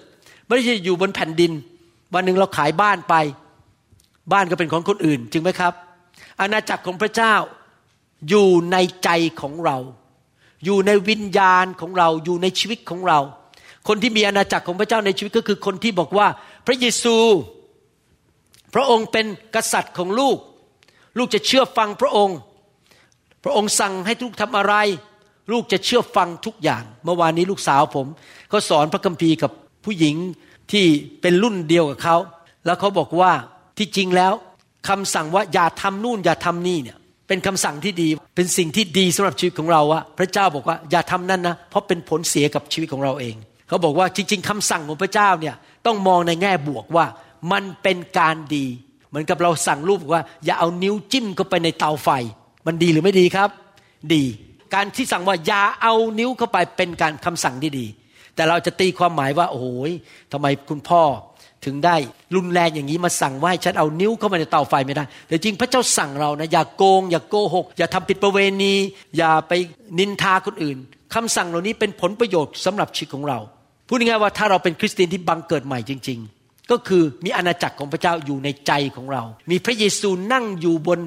[0.48, 1.52] ไม่ใช่อยู่บนแผ่นดิน
[2.14, 3.14] วันหนึ่งเราขายบ้านไป
[4.32, 5.72] บ้านก็เป็นของคนอื่นจริงไหมครับ
[6.40, 7.34] อาณาจักรของพระเจ้า
[8.28, 9.76] อยู่ในใจของเรา
[10.64, 13.18] อยู่ในวิญญาณของเราอยู่ในชีวิตของเรา
[13.88, 16.26] คนที่มีอาณาจักรของพระเจ้าในชีวิตก็คือคนที่บอกว่า
[16.66, 17.16] พระเยซู
[18.74, 20.38] พระองค์เป็นกษัตริย์ของลูก
[21.18, 22.38] ลูกจะเชื่อฟังพระองค์
[23.44, 24.74] พระองค์สั่งให้ลูกทำอะไร
[25.52, 28.06] ลูกจะเชื่อฟังทุกอย่าง เมื่อวานนี้ลูกสาวผม
[28.48, 29.50] เขาสอนพระคัมภีร์กับ
[29.84, 30.16] ผู้หญิง
[30.72, 30.84] ที่
[31.20, 32.16] เป็นรุ่นเดียวกับเขา
[32.64, 33.32] แล้วเขาบอกว่า
[33.78, 34.32] ที่จริงแล้ว
[34.88, 36.96] คำสั่งว่าอย่าทำนู่นอย่าทำนี่เนี่ย
[37.28, 43.34] เป็นคำสั่งที่ดีเป็นสิ่งที่ดีสำหรับชีวิตของเราว่าพระเจ้าบอกว่าอย่าทำนั่นนะเพราะเป็นผลเสียกับชีวิตของเราเอง
[43.68, 45.54] เขาบอกว่าจริง ๆคำสั่งของพระเจ้าเนี่ย
[45.86, 47.06] ต้องมองในแง่บวกว่า
[47.52, 48.66] มันเป็นการดี
[49.08, 52.08] เหมือนกับเราสั่งลูกว่า อย่าเอานิ้วจิ้มเข้าไปในเตาไฟ
[52.66, 53.50] มันดีหรือไม่ดีครับ
[54.14, 54.24] ดี
[54.74, 57.86] การที่สั่งว่าอย่าเอานิ้วเข้าไปเป็นการคำสั่งที่ดี
[58.34, 59.66] แต่เราจะตีความหมายว่าโอ้โห
[60.32, 61.02] ทำไมคุณพ่อ
[61.66, 61.96] ถึงได้
[62.34, 68.74] รุนแรงอย่างนี้มาสั่งว่าให้ฉันเอานิ้วเข้ามาในเตาไฟไม่ได้ แต่จริงพระเจ้าสั่งเรานะอย่าโกง อย่าโกหก อย่าทำผิดประเวณี
[69.16, 69.52] อย่าไป
[69.98, 70.78] นินทาคนอื่น
[71.14, 73.38] คำสั่งเหล่านี้เป็นผลประโยชน์สำหรับชีวิตของเรา
[73.88, 81.00] พูดง่ายๆว่าถ้าเราเป็นคริสเตียนที่บังเกิดใหม่จริง ๆ ก็คือมีอาณาจักรของพระเจ้าอยู่ในใจของเรา มีพระเยซูนั่งอยู่บน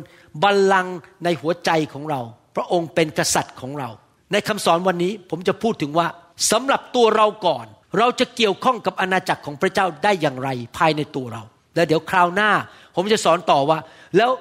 [0.43, 2.21] บัลลังก์ในหัวใจของเรา
[2.55, 3.89] พระองค์เป็นกษัตริย์ของเรา
[4.31, 6.07] ในคำสอนวันนี้ผมจะพูดถึงว่า
[6.51, 7.65] สำหรับตัวเราก่อน
[7.97, 11.43] เราจะเกี่ยวข้องกับอาณาจักรของพระเจ้าได้อย่างไรภายในตัวเรา
[11.75, 12.51] แล้วเดี๋ยวคราวหน้า
[12.95, 13.77] ผมจะสอนต่อว่า
[14.17, 14.31] แล้ว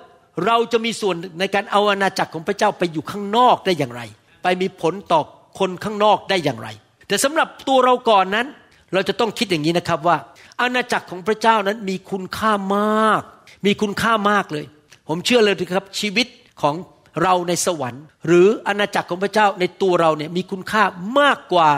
[0.47, 4.03] เราจะมีส่วนในการเอาอาณาจักรของพระเจ้าไปอยู่ข้างนอกได้อย่างไร
[4.43, 5.21] ไปมีผลต่อ
[5.59, 6.69] คนข้างนอกได้อย่างไร
[7.09, 8.47] แต่สำหรับตัวเราก่อนนั้น
[8.93, 10.17] เราจะต้องคิดอย่างนี้นะครับว่า
[10.61, 13.23] อาณาจักรของพระเจ้านั้นมีคุณค่ามาก
[13.67, 14.65] มีคุณค่ามากเลย
[15.09, 16.27] ผมเชื่อเลยครับชีวิต
[16.63, 16.75] ของ
[17.23, 20.83] เราในสวรรค์ หรืออาณาจักรของพระเจ้าในตัวเราเนี่ยมีคุณค่า
[21.19, 21.71] มากกว่า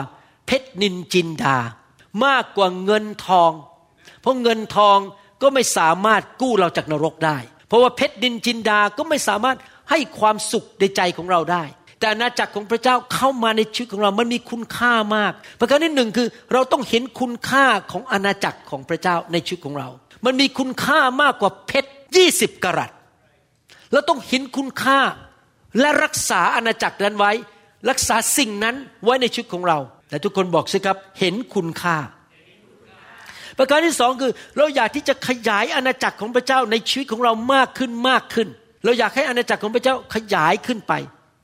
[0.81, 1.57] นินจินดา
[2.25, 3.51] มากกว่าเงินทอง
[4.21, 4.97] เพราะเงินทอง
[5.41, 9.57] ก็ไม่สามารถกู้เราจากนรกได้ เพราะว่าเพชรดินจินดาก็ไม่สามารถ
[9.89, 11.63] ให้ความสุขในใจของเราได้
[11.99, 19.89] แต่อาณาจักรของพระเจ้าเข้ามาในชีวิตของเรา มันมีคุณค่ามาก ประการที่หนึ่งคือเราต้องเห็นคุณค่าของอาณาจักรของพระเจ้าในชีวิตของเรา
[20.25, 22.91] มันมีคุณค่ามากกว่าเพชรยี่สิบกรัต
[23.91, 24.99] เราต้องเห็นคุณค่า
[25.79, 27.31] และรักษาอาณาจักรนั้นไว้
[27.89, 29.79] รักษาสิ่งนั้นไว้ในชีวิตของเรา
[30.11, 31.97] แต่ทุกคนบอกสิครับเห็นคุณค่า
[33.57, 38.47] ประการที่สองคือเราอยากที่จะขยายอาณาจักรของพระเจ้าในชีวิตของเรามากขึ้นมากขึ้น
[38.85, 40.93] เราอยากให้อาณาจักรของพระเจ้าขยายขึ้นไป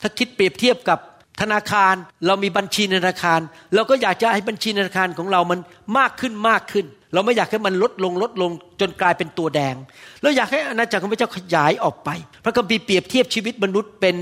[0.01, 0.99] ถ้าคิดเปรียบเทียบกับ
[1.41, 1.95] ธนาคาร
[2.27, 3.39] เรามีบัญชีธนาคาร
[3.75, 5.59] เราก็อยากจะให้บัญชีธนาคารของเรามัน
[5.97, 9.75] มากขึ้นมากขึ้น เราไม่อยากให้มันลดลงลดลงจนกลายเป็นตัวแดง
[10.21, 12.09] เราอยากให้อาณาจักรของพระเจ้าขยายออกไป
[12.43, 14.15] พระคัมภีร์เปรียบเทียบชีวิตมนุษย์เป็น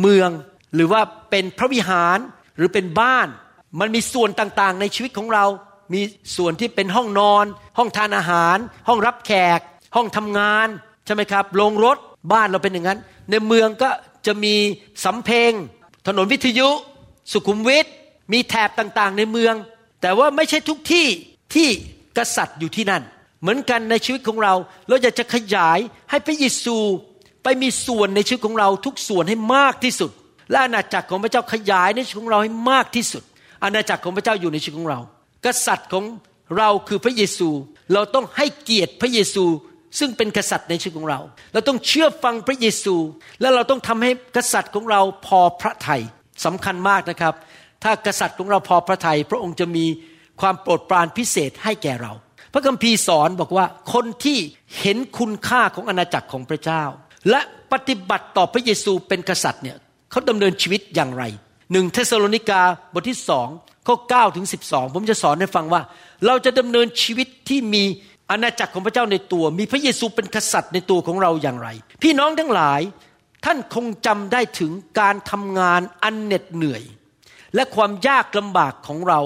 [0.00, 0.30] เมือง
[0.74, 2.18] หรือว่าเป็นพระวิหาร
[2.56, 3.28] หรือเป็นบ้าน
[3.80, 5.44] มันมีส่วนต่างๆ ในชีวิตของเรา
[5.94, 6.00] มี
[6.36, 7.44] ส่วนที่เป็นห้องนอน
[7.78, 8.56] ห้องทานอาหาร
[8.88, 9.60] ห้องรับแขก
[9.96, 10.66] ห้องทำงาน
[11.06, 11.98] ใช่ไหมครับโรงรถ
[12.32, 12.98] บ้านเราเป็นอย่างนั้น
[13.30, 13.90] ในเมืองก็
[14.26, 14.54] จะมี
[15.04, 15.52] สำเพ็ง
[16.06, 16.68] ถนนวิทยุ
[17.32, 17.86] สุขุมวิท
[18.32, 19.54] มีแถบต่างๆ ในเมือง
[20.02, 21.06] แต่ว่าไม่ใช่ทุกที่
[21.54, 21.68] ที่
[22.18, 23.02] กษัตริย์อยู่ที่นั่น
[23.40, 24.54] เหมือนกันในชีวิตของเรา
[24.88, 25.78] เราอยากจะขยาย
[26.10, 26.76] ให้พระเยซู
[27.42, 30.10] ไปมีส่วนในชีวิตของเราทุกส่วนให้มากที่สุด
[30.50, 33.22] และอาณาจักรของพระเจ้าขยายในชีวิตของเราให้มากที่สุด
[33.64, 35.00] อาณาจักรของพระเจ้าอยู่ในชีวิตของเรา
[35.46, 36.04] กษัตริย์ของ
[36.58, 37.48] เราคือพระเยซู
[37.92, 39.44] เราต้องให้เกียรติพระเยซู
[39.98, 41.20] ซึ่งเป็นกษัตริย์ในชีวิตของเรา
[41.52, 42.96] เราต้องเชื่อฟังพระเยซู
[43.40, 46.02] และเราต้องทำให้กษัตริย์ของเราพอพระทัย
[46.44, 47.34] สำคัญมากนะครับ
[47.82, 49.86] ถ้ากษัตริย์ของเราพอพระทยัยพระองค์จะมี
[50.40, 52.12] ความโปรดปรานพิเศษให้แก่เรา
[52.52, 54.38] พระคัมภีร์สอนบอกว่าคนที่
[54.80, 56.84] เห็นคุณค่าของอาณาจักรของพระเจ้า
[57.30, 57.40] และ
[57.72, 59.76] ปฏิบัติต่อพระเยซูเป็นกษัตริย์เนี่ย
[60.10, 61.24] เขาดำเนินชีวิตอย่างไร
[61.72, 62.62] หนึ่งเทสโลนิกา
[62.94, 63.48] บทที่สอง
[63.86, 65.82] ข้อ9ถึง12 ผมจะสอนให้ฟังว่า
[66.26, 67.84] เราจะดำเนินชีวิตที่มี
[68.30, 71.68] อาณาจักรของพระเจ้าในตัว มีพระเยซูเป็นกษัตริย์ในตัวของเราอย่างไร
[72.02, 72.80] พี่น้องทั้งหลาย
[73.44, 76.82] ท่านคงจำได้ถึงการทำงานอันเหน็ดเหนื่อย
[77.54, 79.20] และความยากลำบากของเรา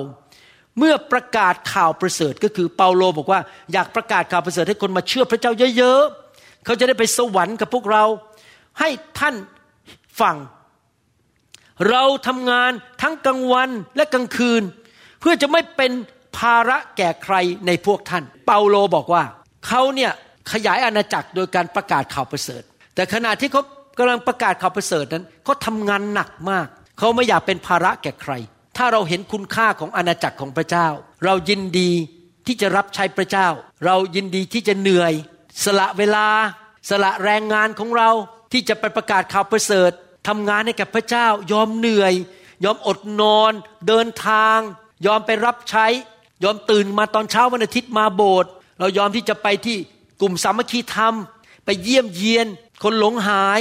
[0.79, 3.41] เมื่อประกาศข่าวประเสริฐก็คือเปาโลบอกว่า
[3.73, 8.05] อยากประกาศข่าวประเสริฐให้คนมาเชื่อพระเจ้าเยอะๆ เขาจะได้ไปสวรรค์กับพวกเรา
[8.81, 9.35] ให้ท่าน
[10.21, 10.37] ฟัง
[11.91, 12.71] เราทำงาน
[13.03, 14.63] ทั้งกลางวันและกลางคืน
[15.21, 15.93] เพื่อจะไม่เป็น
[16.39, 17.35] ภาระแก่ใคร
[17.67, 19.25] ในพวกท่าน เปาโลบอกว่า
[19.67, 20.13] เขาเนี่ย
[20.53, 22.63] ขยายอาณาจักรโดยการประกาศข่าวประเสริฐ
[22.95, 23.63] แต่ขณะที่เขา
[23.99, 26.67] กำลังประกาศข่าวประเสริฐนั้นเขาทำงานหนักมาก
[26.99, 28.33] เขาไม่อยากเป็นภาระแก่ใคร
[28.77, 30.89] ถ้าเราเห็นคุณค่าของอาณาจักรของพระเจ้า
[31.25, 31.91] เรายินดี
[32.47, 33.49] ที่จะรับใช้พระเจ้า
[33.85, 35.13] เรายินดีที่จะเหนื่อย
[35.65, 36.27] สละเวลา
[36.91, 38.11] สละแรงงานของเรา
[38.53, 39.91] ที่จะไปประกาศข่าวประเสริฐ
[40.27, 42.15] ทำงานให้กับพระเจ้ายอมเหนื่อย
[42.65, 43.53] ยอมอดนอน
[43.89, 44.59] เดินทาง
[45.07, 45.87] ยอมไปรับใช้
[46.45, 49.77] ยอมตื่นมาตอนเช้าวันอาทิตย์มาโบสถ์เรายอมที่จะไปที่
[50.21, 51.15] กลุ่มสามัคคีธรรม
[51.65, 52.47] ไปเยี่ยมเยียน
[52.83, 53.61] คนหลงหาย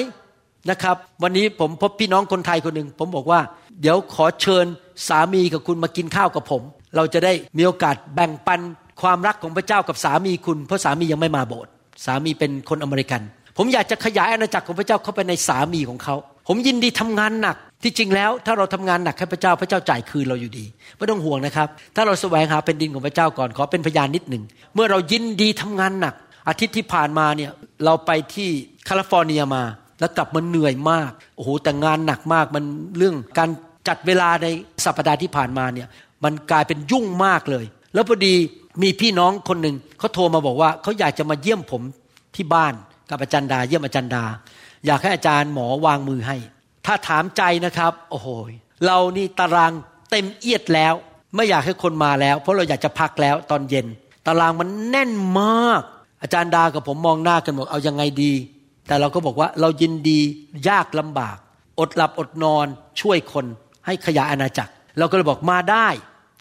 [0.70, 3.40] นะครับ วันนี้ผมพบพี่น้องคนไทยคนหนึ่งผมบอกว่า
[3.82, 4.66] เดี๋ยวขอเชิญ
[5.08, 6.62] สามีกับคุณมากินข้าวกับผม
[6.96, 8.60] เราจะได้มีโอกาสแบ่งปัน
[9.02, 11.72] ความรักของพระเจ้ากับสามีคุณ เพราะสามียังไม่มาโบสถ์
[12.06, 13.22] สามีเป็นคนอเมริกัน
[13.58, 16.16] ผมอยากจะขยายอาณาจักรของพระเจ้าเข้าไปในสามีของเขา
[16.48, 20.66] ผมยินดีทำงานหนักที่จริงแล้ว ถ้าเราทำงานหนักให้พระเจ้าพระเจ้าจ่ายคืนเราอยู่ดี
[20.98, 26.16] ไม่ต้องห่วงนะครับ ถ้าเราแสวงหาเป็นดินของพระเจ้าก่อนขอเป็นพยานนิดหนึ่งเมื่อเรายินดีทำงานหนัก
[26.48, 27.52] อาทิตย์ที่ผ่านมาเนี่ย
[27.86, 28.50] เราไปที่
[28.86, 29.64] แคลิฟอร์เนียมา
[30.00, 32.64] แล้วกลับมาเหนื่อยมากโอ้โหแต่งานหนักมากมัน
[32.98, 33.50] เรื่องการ
[33.88, 34.48] จัดเวลาใน
[34.86, 35.88] สัปดาห์ที่ผ่านมาเนี่ย
[36.24, 38.36] มันกลายเป็นยุ่งมากเลย แล้วพอดี
[38.84, 41.82] มีพี่น้องคนหนึ่งเขาโทรมาบอกว่าเขาอยากจะมาเยี่ยมผม
[42.36, 42.74] ที่บ้าน
[43.10, 44.24] กับอาจารย์ดา เยี่ยมอาจารย์ดา
[44.86, 46.38] อยากให้อาจารย์หมอวางมือให้
[46.86, 48.28] ถ้าถามใจนะครับ โอ้โห
[48.86, 49.72] เรานี่ตาราง
[50.12, 50.94] เต็มเอียดแล้ว
[51.36, 53.88] ไม่อยากให้คนมาแล้ว เพราะเราอยากจะพักแล้วตอนเย็น
[54.28, 55.82] ตารางมันแน่นมาก
[56.22, 58.34] อาจารย์ดากับผมมองหน้ากันบอกเอายังไงดี
[58.88, 60.20] แต่เราก็บอกว่าเรายินดี
[60.70, 61.38] ยากลำบาก
[61.80, 62.68] อดหลับอดนอน
[63.02, 63.46] ช่วยคน
[63.86, 65.88] ให้ขยายอาณาจักร เราก็เลยบอกมาได้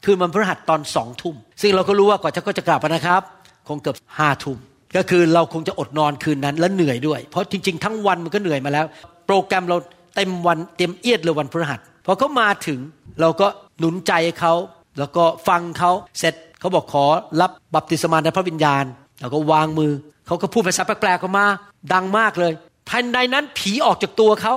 [0.04, 3.22] คือมันพฤหัสตอนสองทุ่มซึ่งเราก็รู้ว่ากว่าจะก็จะกลับนะครับ
[3.68, 4.58] คงเกือบห้าทุ่ม
[4.96, 8.86] ก็คือเราคงจะอดนอนคืนนั้นแล้วเหนื่อยด้วย เพราะจริง ๆ ทั้งวันมันก็เหนื่อยมาแล้ว
[9.26, 9.76] โปรแกรมเรา
[10.16, 12.78] เต็มวันเต็มเอียดเลยวันพฤหัสพอเขามาถึง
[13.20, 13.46] เราก็
[13.78, 14.54] หนุนใจเขา
[14.98, 17.04] แล้วก็ฟังเขาเสร็จเขาบอกขอ
[17.40, 18.84] รับบัพติศมาในพระวิญญาณ
[19.20, 19.92] เราก็วางมือ
[20.26, 21.46] เขาก็พูดภาษาแปลกๆออกมา
[21.92, 22.52] ดังมากเลย
[22.90, 24.54] ทันใดนั้นผีออกจากตัวเขา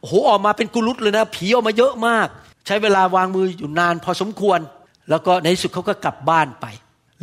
[0.00, 2.26] โอ้โหออกมาเป็นกุลุตเลยนะ ผีออกมาเยอะมาก
[2.66, 4.60] ใช้เวลาวางมืออยู่นานพอสมควร
[5.10, 6.66] แล้วก็ในที่สุดเขาก็กลับบ้านไป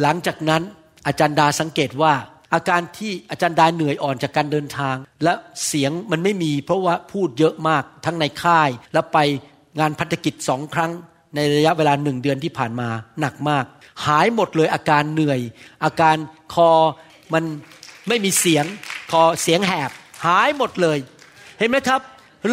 [0.01, 0.61] หลังจากนั้น
[1.07, 2.13] อาจารย์ดาสังเกตว่า
[2.53, 5.33] อาการที่อาจารย์ดาเหนื่อยอ่อนจากการเดินทาง และ
[5.67, 9.17] เสียงมันไม่มีเพราะว่าพูดเยอะมากทั้งในค่าย และไป
[9.79, 10.91] งานพัฒกิจสองครั้ง
[11.35, 12.89] ในระยะเวลาหนึ่งเดือนที่ผ่านมา
[13.19, 13.65] หนักมาก
[14.05, 15.39] หายหมดเลยอาการเหนื่อย
[15.83, 16.17] อาการ
[16.53, 16.71] คอ
[17.33, 17.43] มัน
[18.07, 18.65] ไม่มีเสียง
[19.11, 19.91] คอเสียงแหบ
[20.25, 20.97] หายหมดเลย
[21.59, 22.01] เห็นไหมครับ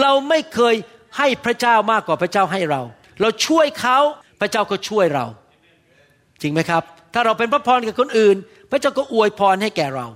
[0.01, 0.75] เราไม่เคย
[1.19, 2.81] ให้พระเจ้ามากกว่าพระเจ้าให้เรา
[3.21, 3.99] เราช่วยเขา
[4.41, 5.27] พระเจ้าก็ช่วยเรา
[6.43, 6.83] จริงไหมครับ
[7.15, 8.37] ถ้าเราเป็นพระพรกับคนอื่น
[8.71, 10.07] พระเจ้าก็อวยพรให้แก่เรา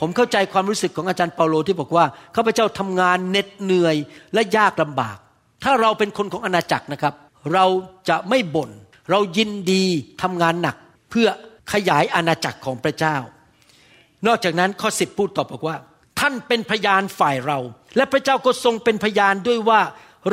[0.00, 2.04] ผมเข้าใจความรู้สึกของอาจารย์เปาโลที่บอกว่า
[2.36, 3.96] ข้าพเจ้าทำงานเหน็ดเหนื่อย
[4.34, 5.16] และยากลำบาก
[5.64, 7.14] ถ้าเราเป็นคนของอาณาจักรนะครับ
[7.52, 7.66] เรา
[8.08, 8.70] จะไม่บน่น
[9.10, 9.84] เรายินดี
[10.22, 10.76] ทำงานหนัก
[11.10, 11.28] เพื่อ
[11.72, 13.16] ขยายอาณาจักรของพระเจ้า
[14.26, 15.76] นอกจากนั้นข้อสิบพูดตอบบอกว่า
[16.18, 17.58] ท่านเป็นพยานฝ่ายเรา
[17.96, 19.80] และพระเจ้าก็ทรงเป็นพยานด้วยว่า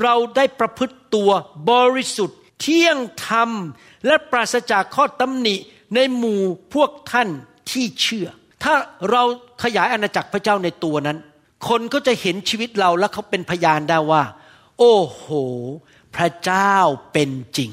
[0.02, 1.32] เราได้ประพฤติตัว
[1.72, 3.50] บริสุทธิ์ เที่ยงธรรม
[4.08, 5.56] และปราศจากข้อตำหนิ
[5.96, 6.42] ในหมู่
[6.74, 7.30] พวกท่าน
[7.72, 8.28] ที่เชื่อ
[8.64, 8.74] ถ้า
[9.12, 9.24] เรา
[9.64, 11.18] ขยายอาณาจักรพระเจ้าในตัวนั้น
[11.68, 14.24] คนก็จะเห็นชีวิตเราแล้วเขาเป็นพยานได้ว่า
[14.80, 15.26] โอ้โห
[16.16, 16.76] พระเจ้า
[17.14, 17.72] เป็นจริง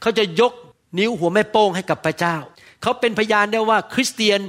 [0.00, 0.52] เขาจะยก
[0.98, 2.36] นิ้วหัวแม่โป้งให้กับพระเจ้า
[2.82, 4.40] เขาเป็นพยานได้ว่าคริสเตียน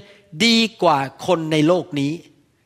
[0.45, 2.11] ดีกว่าคนในโลกนี้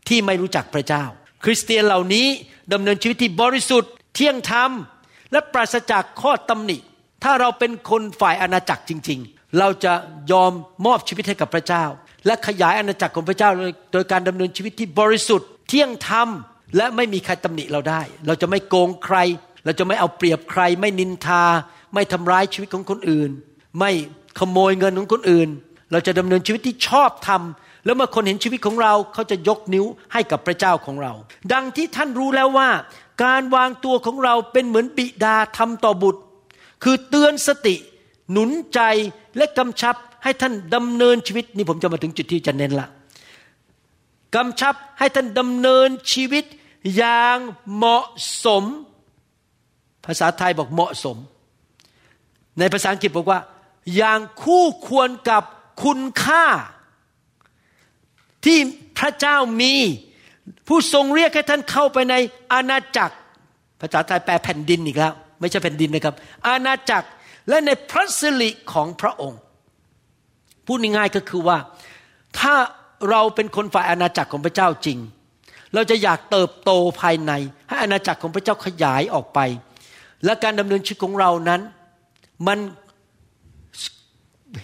[0.08, 1.04] ที่ไม่รู้จักพระเจ้า
[1.44, 2.28] คริสเตียนเหล่านี้
[2.74, 4.72] ดำเนินชีวิตที่บริสุทธิ์เที่ยงธรรม
[5.32, 6.78] และปราศจากข้อตำหนิ
[7.24, 9.94] ถ้าเราเป็นคนฝ่ายอาณาจักรจริง ๆ เราจะ
[10.32, 10.52] ยอม
[10.86, 11.84] มอบชีวิตให้กับพระเจ้า
[12.26, 13.50] และขยายอาณาจักรของพระเจ้า
[13.94, 16.30] โดยการดำเนินชีวิตที่บริสุทธิ์เที่ยงธรรม
[16.78, 19.18] และไม่มีใครตำหนิเราได้ เราจะไม่โกงใคร
[19.66, 21.44] เราจะไม่เอาเปรียบใคร ไม่นินทา
[21.94, 23.32] ไม่ทำร้ายชีวิตของคนอื่น
[23.80, 23.92] ไม่
[24.40, 25.50] ขโมยเงินของคนอื่น
[25.92, 27.42] เราจะดำเนินชีวิตที่ชอบธรรม
[27.86, 31.14] แล้วเมื่อคนเห็นชีวิตของเราเขาจะยกนิ้วให้กับพระเจ้าของเรา
[31.54, 32.70] ดังที่ท่านรู้แล้วว่า
[33.24, 36.22] การวางตัวของเราเป็นเหมือนบิดาทำต่อบุตร
[36.84, 37.76] คือเตือนสติ
[38.32, 38.80] หนุนใจ
[39.38, 42.88] และกำชับให้ท่านดำเนินชีวิต นี่ผมจะมาถึงจุดที่จะเน้นละ
[44.36, 46.46] กำชับให้ท่านดำเนินชีวิต
[46.96, 47.38] อย่าง
[47.76, 48.06] เหมาะ
[48.46, 48.64] สม
[50.06, 51.18] ภาษาไทยบอกเหมาะสม
[52.60, 53.40] ในภาษาอังกฤษบอกว่า
[53.96, 55.44] อย่างคู่ควรกับ
[55.84, 56.46] คุณค่า
[58.46, 58.58] ที่
[58.98, 59.74] พระเจ้ามี
[60.68, 62.16] ผู้ทรงเรียกให้ท่านเข้าไปใน
[62.52, 63.16] อาณาจักร
[63.82, 66.16] ภาษาไทยแปลแผ่นดินอีกแล้ว ไม่ใช่แผ่นดินนะครับ
[66.48, 67.08] อาณาจักร
[67.50, 69.40] และในพระสิริของพระองค์
[70.66, 71.58] พูดง่ายๆก็คือว่า
[72.40, 72.54] ถ้า
[73.10, 75.00] เราเป็นคนฝ่ายอาณาจักรของพระเจ้าจริง
[75.74, 77.32] เราจะอยากเติบโตภายใน
[77.68, 79.40] ให้อาณาจักรของพระเจ้าขยายออกไป
[80.26, 81.62] และการดำเนินชีวิตของเรานั้น
[82.48, 82.60] มัน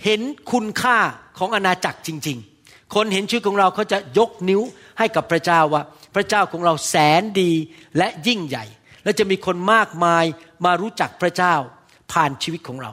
[0.04, 0.98] เห็นคุณค่า
[1.38, 4.62] ของอาณาจักรจริง ๆ คนเห็นชีวิตของเราเขาจะยกนิ้ว
[5.00, 5.84] ให้กับพระเจ้าว่า
[6.15, 7.52] พระเจ้าของเราแสนดี
[7.98, 8.65] และยิ่งใหญ่
[9.04, 10.26] และจะมีคนมากมาย
[10.65, 11.56] มารู้จักพระเจ้า
[12.12, 12.91] ผ่านชีวิตของเรา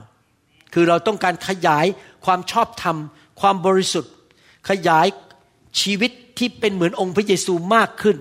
[0.74, 1.87] คือเราต้องการขยาย
[2.26, 2.96] ความชอบธรรม
[3.40, 4.12] ความบริสุทธิ์
[4.70, 5.07] ขยาย
[5.83, 8.16] ชีวิตที่เป็นเหมือนองค์พระเยซูมากขึ้น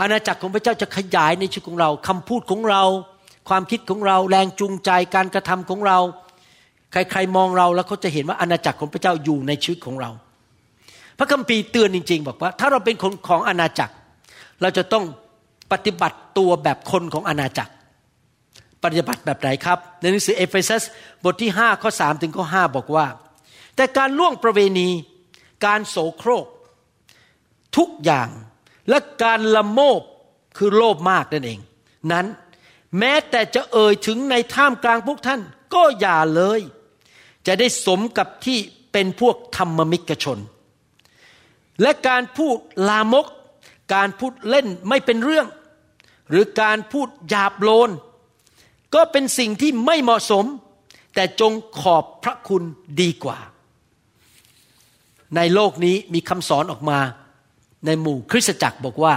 [0.00, 2.82] อาณาจักรของพระเจ้าจะขยายในชีวิตของเราคำพูดของเรา
[3.48, 5.98] ความคิดของเราแรงจูงใจการกระทำของเรา
[6.92, 10.10] ใครๆมองเราแล้วเขาจะเห็นว่าอาณาจักรของพระเจ้าอยู่ในชีวิตของเรา
[11.18, 13.94] พระคัมภีร์เตือนจริง ๆ บอกว่า ถ้าเราเป็นคนของอาณาจักร
[14.62, 15.04] เราจะต้อง
[15.72, 17.72] ปฏิบัติตัวแบบคนของอาณาจักร
[18.84, 20.82] ปฏิบัติแบบไหนครับ ในหนังสือเอเฟซัส
[21.24, 23.06] บทที่ 5 ข้อ 3 ถึงข้อ 5 บอกว่า
[23.76, 24.88] แต่การล่วงประเวณี
[25.66, 26.46] การโสโครก
[27.76, 28.28] ทุกอย่าง
[28.88, 30.00] และการละโมบ
[30.56, 31.60] คือโลภมากนั่นเอง
[32.12, 32.26] นั้น
[32.98, 35.40] แม้แต่จะเอ่ยถึงในท่ามกลางพวกท่าน
[35.74, 36.60] ก็อย่าเลย
[37.46, 38.58] จะได้สมกับที่
[38.92, 40.38] เป็นพวกธรรมมิกชน
[41.82, 42.56] และการพูด
[42.88, 43.26] ลามก
[43.94, 45.46] การพูดเล่นไม่เป็นเรื่อง
[46.30, 47.90] หรือการพูดหยาบโลน
[48.94, 50.44] ก็เป็นสิ่งที่ไม่เหมาะสม
[51.14, 52.62] แต่จงขอบพระคุณ
[53.00, 53.38] ดีกว่า
[55.36, 56.98] ในโลกนี้มีคำสอนออกมา
[57.86, 59.14] ในหมู่คริสตจักรบอกว่า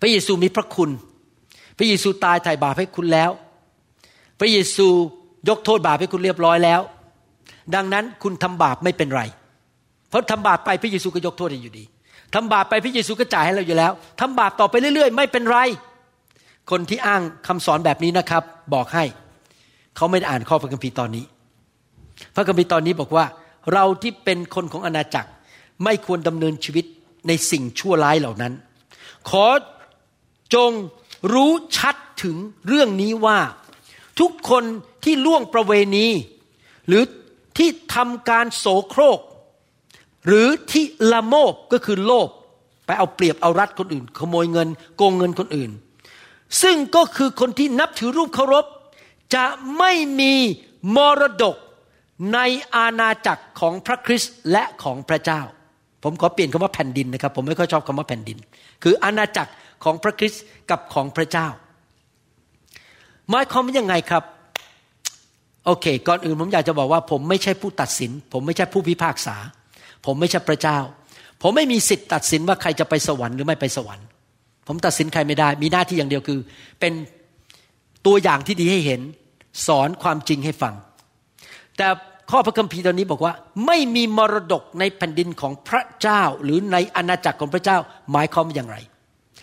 [0.00, 0.90] พระเยซูมีพระคุณ
[1.78, 3.30] พระเยซูตายไถ่บาปให้คุณแล้ว
[4.40, 4.88] พระเยซู
[5.48, 6.80] ยกโทษบาปให้คุณเรียบร้อยแล้ว
[7.74, 9.22] ดังนั้นคุณทำบาปไม่เป็นไร
[10.08, 11.84] เพราะทำบาปไปพระเยซูก็ยกโทษให้อยู่ดี
[12.34, 15.58] ทำบาปไปพระเยซูก็จ่ายให้เราอยู่แล้วทำบาปต่อไปเรื่อย ๆ ไม่เป็นไร
[16.70, 18.42] คนที่อ้างคำสอนแบบนี้นะครับ
[18.74, 19.04] บอกให้
[19.96, 21.24] เขาไม่ได้อ่านข้อพระคัมภีร์ตอนนี้
[22.34, 23.24] พระคัมภีร์ตอนนี้บอกว่า
[23.72, 25.30] เราที่เป็นคนของอาณาจักร
[25.84, 26.84] ไม่ควรดำเนินชีวิต
[27.28, 28.52] ในสิ่งชั่วร้ายเหล่านั้น
[29.30, 29.46] ขอ
[30.54, 30.70] จง
[31.32, 33.38] รู้ชัดถึงเรื่องนี้ว่า
[34.20, 34.64] ทุกคน
[35.04, 36.06] ที่ล่วงประเวณี
[36.86, 37.02] หรือ
[37.58, 39.20] ที่ทำการโสโครก
[40.26, 42.28] หรือที่ละโมบก็คือโลภ
[42.86, 45.70] ไปเอาเปรียบเอารัดคนอื่น ขโมยเงินโกงเงินคนอื่น
[46.62, 48.64] ซึ่งก็คือคนที่นับถือรูปเคารพ
[49.34, 49.44] จะ
[49.78, 50.34] ไม่มี
[50.96, 51.56] มรดก
[52.34, 52.38] ใน
[52.76, 55.40] อาณาจักรของพระคริสต์และของพระเจ้า
[56.02, 58.38] ผมขอเปลี่ยนคำว่าแผ่นดินนะครับ ผมไม่ค่อยชอบคำว่าแผ่นดิน
[58.82, 59.52] คืออาณาจักร
[59.84, 61.48] ของพระคริสต์กับของพระเจ้า
[63.30, 64.24] หมายความว่ายังไงครับ
[65.66, 69.36] โอเค ก่อนอื่นผมอยากจะบอกว่า ผมไม่ใช่ผู้ตัดสิน ผมไม่ใช่ผู้พิพากษา
[70.06, 70.78] ผมไม่ใช่พระเจ้า
[71.42, 74.06] ผมไม่มีสิทธิ์ตัดสินว่าใครจะไปสวรรค์หรือไม่ไปสวรรค์
[74.66, 76.38] ผมตัดสินใครไม่ได้ มีหน้าที่อย่างเดียวคือ
[76.80, 76.92] เป็น
[78.06, 79.00] ตัวอย่างที่ดีให้เห็น
[79.66, 80.74] สอนความจริงให้ฟัง
[81.76, 81.86] แต่
[82.30, 83.32] ข้อพระคัมภีร์ตอนนี้บอกว่า
[83.66, 87.78] ไม่มีมรดกในแผ่นดินของพระเจ้า หรือในอาณาจักรของพระเจ้า
[88.12, 88.76] หมายความว่าอย่างไร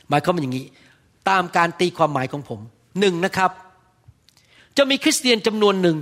[0.10, 0.66] หมายความว่าอย่างนี้
[1.30, 2.60] ตามการตีความหมายของผม
[3.00, 3.52] หนึ่งนะครับ
[4.78, 5.98] จะมีคริสเตียนจำนวนหนึ่ง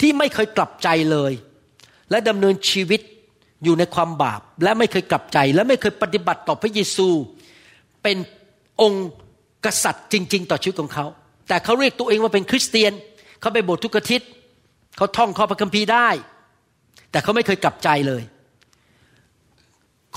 [0.00, 1.32] ที่ไม่เคยกลับใจเลย
[2.10, 3.00] และดำเนินชีวิต
[3.64, 7.08] อยู่ในความบาป และไม่เคยกลับใจ และไม่เคยปฏิบัติต่อพระเยซู
[8.02, 8.16] เป็น
[8.82, 9.06] องค์
[9.64, 11.06] กษัตริย์จริง ๆ ต่อชีวิตของเขา
[11.48, 12.92] แต่เขาเรียกตัวเองว่าเป็นคริสเตียน
[13.40, 14.28] เขาไปโบสถ์ทุกอาทิตย์
[14.96, 16.08] เขาท่องข้อพระคัมภีร์ได้
[17.10, 18.22] แต่เขาไม่เคยกลับใจเลย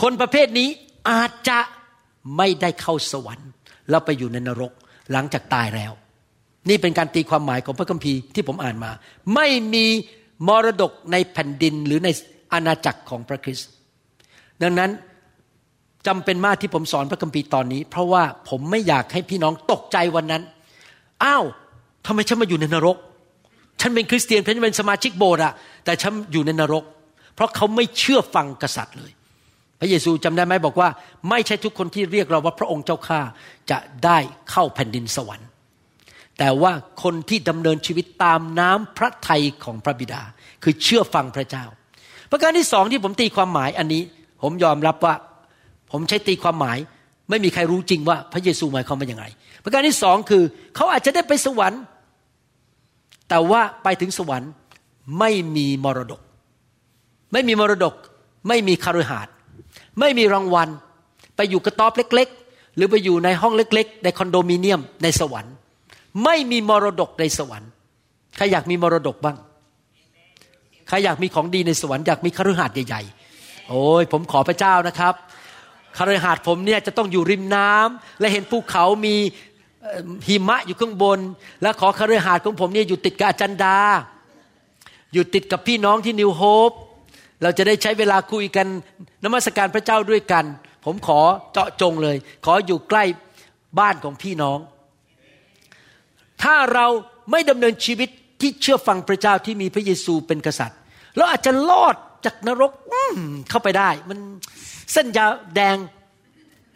[0.02, 0.70] คนประเภทนี้
[1.10, 1.60] อาจจะ
[2.38, 3.50] ไม่ได้เข้าสวรรค์
[3.90, 4.72] แล้วไปอยู่ในนรก
[5.12, 5.92] หลังจากตายแล้ว
[6.70, 8.92] นี่เป็นการตีความหมายของพระคัมภีร์ที่ผมอ่านมา
[9.36, 9.86] ไม่มี
[10.48, 12.10] มรดกในแผ่นดินหรือใน
[12.54, 13.70] อาณาจักรของพระคริสต์
[14.62, 14.92] ดังนั้น
[16.08, 20.44] จำเป็นมากที่ผมสอนพระคัมภีร์ตอนนี้ เพราะว่าผมไม่อยากให้พี่น้องตกใจวันนั้น
[21.24, 21.46] อ้าว
[22.06, 22.98] ทำไมฉันมาอยู่ในนรก
[23.82, 25.54] ฉันเป็นคริสเตียนฉันเป็นสมาชิกโบสถ์อะ
[25.86, 26.84] แต่ฉันอยู่ในนรก
[27.36, 29.12] เพราะเขาไม่เชื่อฟังกษัตริย์เลย
[29.80, 30.90] พระเยซูจำได้ไหมบอกว่า
[31.30, 33.22] ไม่ใช่ทุกคนที่เรียกเราว่าพระองค์เจ้าข้า
[33.72, 34.18] จะได้
[34.52, 35.50] เข้าแผ่นดินสวรรค์
[36.40, 36.72] แต่ว่า
[37.04, 40.22] คนที่ดำเนินชีวิตตามน้ำพระทัยของพระบิดา
[40.64, 41.66] คือเชื่อฟังพระเจ้า
[42.32, 44.04] ประการที่สองที่ผมตีความหมายอันนี้
[44.42, 45.14] ผมยอมรับว่า
[45.96, 46.78] ผมใช้ตีความหมาย
[47.30, 49.26] ไม่มีใครรู้จริงว่าพระเยซูหมายความว่าอย่างไร
[49.64, 50.44] ประการที่สองคือ
[50.76, 51.82] เขาอาจจะได้ไปสวรรค์
[53.30, 54.52] แต่ว่าไปถึงสวรรค์
[55.20, 56.22] ไม่มีมรดก
[57.34, 57.94] ไม่มีมรดก
[58.48, 59.28] ไม่มีคารุหาด
[60.00, 60.70] ไม่มีรางวัล
[61.36, 65.54] ไปอยู่กระต๊อบเล็ก ๆ หรือไปอยู่ในห้องเล็ก ๆ ในคอนโดมิเนียมในสวรรค์
[66.24, 67.70] ไม่มีมรดกในสวรรค์
[68.38, 69.38] ใครอยากมีมรดกบ้าง
[70.88, 75.14] ใครอยากมีของดีในสวรรค์อยากมีคฤหาสน์ใหญ่ๆโอ้ยผมขอพระเจ้านะครับ
[75.98, 79.16] คฤหาสน์ผมเนี่ยจะต้องอยู่ริมน้ำและเห็นภูเขามี
[80.28, 81.20] หิมะอยู่ข้างบน
[81.62, 83.78] และขอคฤหาสน์ของผมเนี่ยอยู่ติดกับอาจารย์ดา
[85.14, 86.72] อยู่ติดกับพี่น้องที่นิวโฮป
[87.42, 88.68] เราจะได้ใช้เวลาคุยกัน
[89.24, 90.46] นมัสการพระเจ้าด้วยกัน
[90.86, 91.20] ผมขอ
[91.54, 93.04] เจาะจงเลย ขออยู่ใกล้
[93.80, 94.60] บ้านของพี่น้อง
[96.44, 96.88] ถ้าเรา
[97.32, 98.10] ไม่ดำเนินชีวิต
[98.42, 100.80] ที่เชื่อฟังพระเจ้าที่มีพระเยซูเป็นกษัตริย์
[101.18, 102.72] เราอาจจะรอดจากนรก
[103.50, 104.20] เข้าไปได้ มัน
[104.94, 105.76] เส้นยาแดง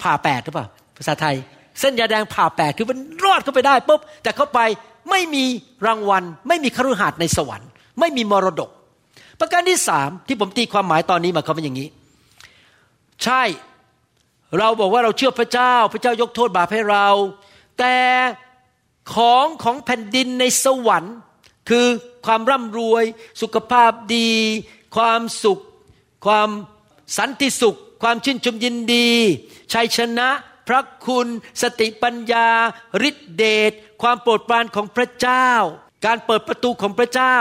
[0.02, 0.68] ผ่าแปดหรือเปล่า
[0.98, 1.36] ภาษาไทย
[1.80, 4.60] เส้นยาแดงผ่าแปดคือมันรอดเข้าไปได้ปุ๊บแต่เข้าไป
[5.10, 5.46] ไม่มี
[5.88, 7.70] รางวัล ไม่มีคฤหาสน์ในสวรรค์
[8.00, 8.70] ไม่มีมรดก
[9.40, 11.88] ประการที่สามที่ผมตีความหมายตอนนี้มาเขาเป็นอย่างนี้
[13.24, 13.44] ใช่
[14.60, 17.08] เราบอกว่าเราเชื่อพระเจ้า พระเจ้ายกโทษบาปให้เรา
[17.80, 17.96] แต่
[19.14, 21.16] ของของแผ่นดินในสวรรค์
[21.70, 21.86] คือ
[22.26, 23.04] ความร่ำรวย
[23.42, 24.32] สุขภาพดี
[24.96, 25.60] ความสุข
[26.26, 26.50] ความ
[27.18, 29.10] สันติสุข ความชื่นชมยินดี
[29.74, 30.30] ชัยชนะ
[30.68, 31.28] พระคุณ
[31.62, 32.48] สติปัญญา
[33.10, 35.50] ฤทธิเดชความโปรดปรานของพระเจ้า
[36.06, 37.38] การเปิดประตูของพระเจ้า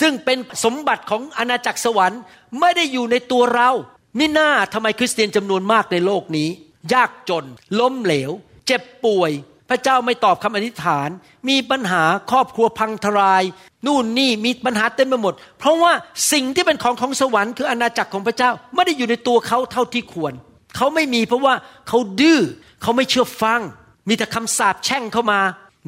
[0.00, 2.20] ซึ่งเป็นสมบัติของอาณาจักรสวรรค์
[2.60, 3.70] ไม่ได้อยู่ในตัวเรา
[4.18, 6.48] มิน่าทำไมคริสเตียนจำนวนมากในโลกนี้
[6.94, 7.44] ยากจน
[7.80, 8.30] ล้มเหลว
[8.66, 9.30] เจ็บป่วย
[9.70, 11.08] พระเจ้าไม่ตอบคำอธิษฐาน
[11.48, 13.42] มีปัญหาครอบครัวพังทลาย
[13.86, 15.92] นู่นนี่มีปัญหาเต็มไปหมด เพราะว่า
[16.32, 20.32] สิ่งที่เป็นของของสวรรค์คืออาณาจักรของพระเจ้าไม่ได้อยู่ในตัวเขาเท่าที่ควร
[20.76, 21.54] เขาไม่มีเพราะว่า
[21.88, 22.40] เขาดื้อ
[22.82, 23.60] เขาไม่เชื่อฟัง
[24.08, 25.40] มีแต่คำสาปแช่งเข้ามา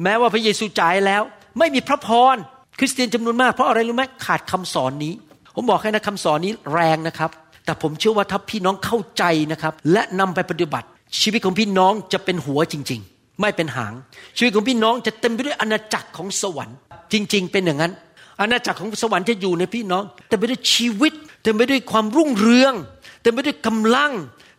[0.03, 1.21] แม้ว่าพระเยซูจ่ายแล้ว
[1.59, 2.35] ไม่มีพระพร
[2.79, 5.13] คริสเตียนจำนวนมากเพราะอะไรรู้ไหมขาดคำสอนนี้
[5.55, 7.29] ผมบอกให้นะคำสอนนี้แรงนะครับ
[7.65, 10.87] แต่ผมเชื่อว่าถ้าพี่น้องเข้าใจนะครับ และนำไปปฏิบัติ
[11.19, 13.93] ชีวิตของพี่น้องจะเป็นหัวจริงๆ ไม่เป็นหาง
[14.37, 16.77] ชีวิตของพี่น้องจะเต็มไปด้วยอาณาจักรของสวรรค์
[17.13, 17.93] จริง ๆ เป็นอย่างนั้น
[18.41, 21.13] อาณาจักรของสวรรค์จะอยู่ในพี่น้องเต็มไปด้วยชีวิต
[21.43, 22.73] เต็มไปด้วยความรุ่งเรือง
[23.21, 24.11] เต็มไปด้วยกำลัง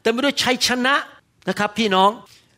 [0.03, 0.95] เต็มไปด้วยชัยชนะ
[1.49, 2.11] นะครับ พี่น้อง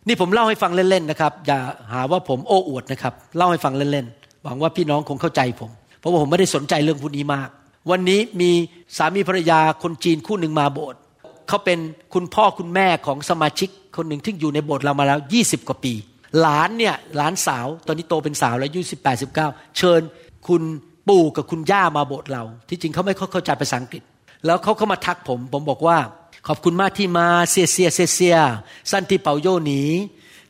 [0.09, 1.59] นี่ผมเล่าให้ฟังเล่นๆนะครับ อย่า
[1.93, 7.49] หาว่าผมโอ้อวดนะครับ เล่าให้ฟังเล่นๆหวังว่าพี่น้องคงเข้าใจผม เพราะว่าผมไม่ได้สนใจเรื่องพวกนี้มาก
[7.91, 8.51] วันนี้มี
[8.97, 10.99] สามีภรรยาคนจีนคู่หนึ่งมาโบสถ์
[11.49, 11.79] เขาเป็น
[12.15, 15.95] คุณพ่อคุณแม่ของสมาชิก คนหนึ่งที่อยู่ในโบสถ์เรามาแล้ว 20 กว่าปี
[16.41, 20.01] หลานเนี่ยหลานสาวตอนนี้โตเป็นสาวแล้วอายุสิบแปดสิบเก้าเชิญ
[20.49, 20.63] คุณ
[21.09, 24.03] ปู่กับคุณย่ามาโบสถ์เรา ที่จริงเขาไม่เข้าใจภาษาอังกฤษ
[24.47, 25.99] แล้วเขาเข้ามาทักผม ผมบอกว่า
[26.49, 28.39] ขอบคุณมากที่มาเซียเซียเซียเซีย
[28.93, 29.83] สันติเปาโยหนี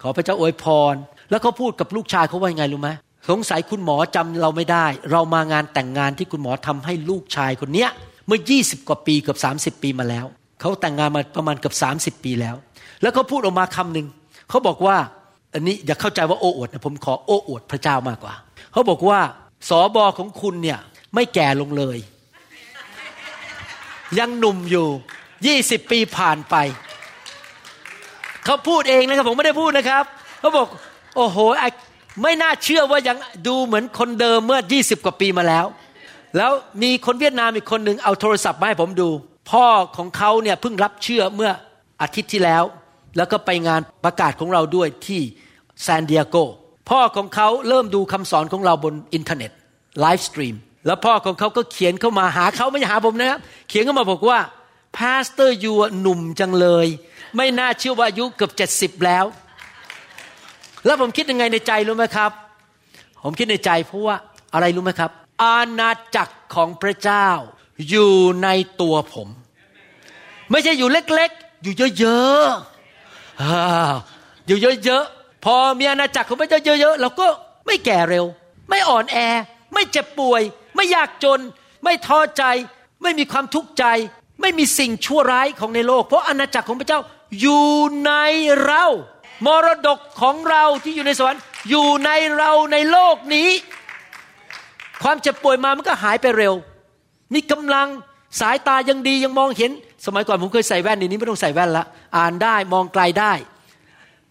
[0.03, 0.95] ขอพระเจ้าอวยพร
[1.31, 2.91] แล้วเขาพูดกับลูกชายเขาว่าไงรู้ไหม
[3.31, 7.91] สงสัยคุณหมอจำเราไม่ได้ เรามางานแต่งงานที่คุณหมอทำให้ลูกชายคนเนี้ย
[8.27, 9.39] เมื่อ 20 กว่าปีเกือบ
[9.77, 10.27] 30 ปีมาแล้ว
[10.61, 11.75] เขาแต่งงานมาประมาณเกือบ
[12.19, 12.57] 30 ปีแล้ว
[13.05, 14.07] แล้วเขาพูดออกมาคำหนึ่ง
[14.51, 14.97] เขาบอกว่า
[15.55, 18.35] อันนี้อย่าเข้าใจว่าโอ้อวดนะผมขอโอ้อวดพระเจ้ามากกว่า
[18.73, 19.21] เขาบอกว่า
[19.69, 20.79] สอบอของคุณเนี่ย
[21.15, 21.99] ไม่แก่ลงเลย
[24.19, 24.87] ยังหนุ่มอยู่
[25.45, 26.55] 20ปีผ่านไป
[28.45, 30.05] เขาพูดเองนะครับผมไม่ได้พูดนะครับ
[30.41, 30.69] เขาบอก
[31.17, 31.39] โอ้โห
[32.23, 35.67] ไม่น่าเชื่อว่ายังดูเหมือนคนเดิมเมื่อ 20 กว่าปีมาแล้ว
[36.37, 39.09] แล้วมีคนเวียดนามอีกคนหนึ่งเอาโทรศัพท์มาให้ผมดู
[39.51, 41.51] พ่อของเขาเนี่ยเพิ่งรับเชื่อเมื่อ
[42.03, 42.65] อาทิตย์ที่แล้ว
[43.17, 45.21] แล้วก็ไปงานประกาศของเราด้วยที่
[45.87, 46.37] ซานดิเอโก
[46.91, 49.51] พ่อของเขาเริ่มดูคำสอนของเราบนอินเทอร์เน็ต
[50.01, 50.57] live stream
[50.87, 54.39] แล้วพ่อของเขาก็เขียนเข้ามาหาเขาไม่ใช่หาผมนะครับเขียนเข้ามาบอกว่า
[54.97, 56.87] pastor you หนุ่มจังเลย
[57.37, 59.25] ไม่น่าเชื่อว่าอายุเกือบเจ็ดสิบแล้ว
[60.87, 62.31] แล้วผมคิดยังไงในใจรู้ไหมครับ
[63.23, 64.17] ผมคิดในใจเพราะว่า
[64.55, 65.11] อะไรรู้ไหมครับ
[65.43, 67.29] อาณาจักรของพระเจ้า
[67.89, 68.49] อยู่ใน
[68.81, 69.29] ตัวผม
[70.51, 72.74] ไม่ใช่อยู่เล็กๆ อยู่เยอะๆ
[74.47, 77.27] อยู่เยอะๆพอมีอาณาจักรของพระเจ้าเยอะๆเราก็
[77.67, 78.25] ไม่แก่เร็ว
[78.71, 79.19] ไม่อ่อนแอ
[79.75, 80.43] ไม่เจ็บป่วย
[80.77, 81.41] ไม่ยากจน
[81.85, 82.45] ไม่ท้อใจ
[83.03, 83.85] ไม่มีความทุกข์ใจ
[84.41, 87.01] ไม่มีสิ่งชั่วร้ายของในโลก เพราะอาณาจักรของพระเจ้า
[87.41, 87.69] อยู่
[88.07, 88.13] ใน
[88.65, 88.85] เรา
[89.47, 93.49] มรดกของเราที่อยู่ในสวรรค์อยู่ในเราในโลกนี้
[95.03, 96.55] ความเจ็บป่วยมามันก็หายไปเร็ว
[97.35, 97.89] มีกำลัง
[98.41, 99.71] สายตายังดียังมองเห็น
[100.07, 101.85] สมัยก่อนผมเคยใส่แว่นนี้ไม่ต้องใส่แว่นละ
[102.17, 103.33] อ่านได้มองไกลได้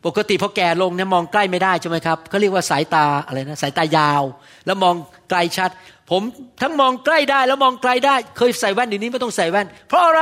[0.06, 4.24] ปกติพอแก่ลงเนี่ยมองใกล้ไม่ได้ใช่ไหมครับเขาเรียกว่าสายตาอะไรนะสายตายาว
[4.66, 4.96] แล้วมอง
[5.30, 5.70] ไกลชัด
[6.12, 6.22] ผม
[6.62, 10.22] ทั้งมองใกล้ได้แล้วมองไกลได้ เคยใส่แว่นดีนี้ไม่ต้องใส่แว่น เพราะอะไร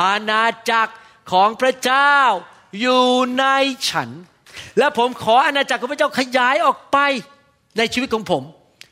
[0.00, 0.92] อาณาจักร
[1.32, 2.14] ของพระเจ้า
[2.80, 3.06] อยู่
[3.38, 3.44] ใน
[3.88, 4.10] ฉัน
[4.78, 6.98] และผมขออาณาจักรของพระเจ้าขยายออกไป
[7.78, 8.42] ในชีวิตของผม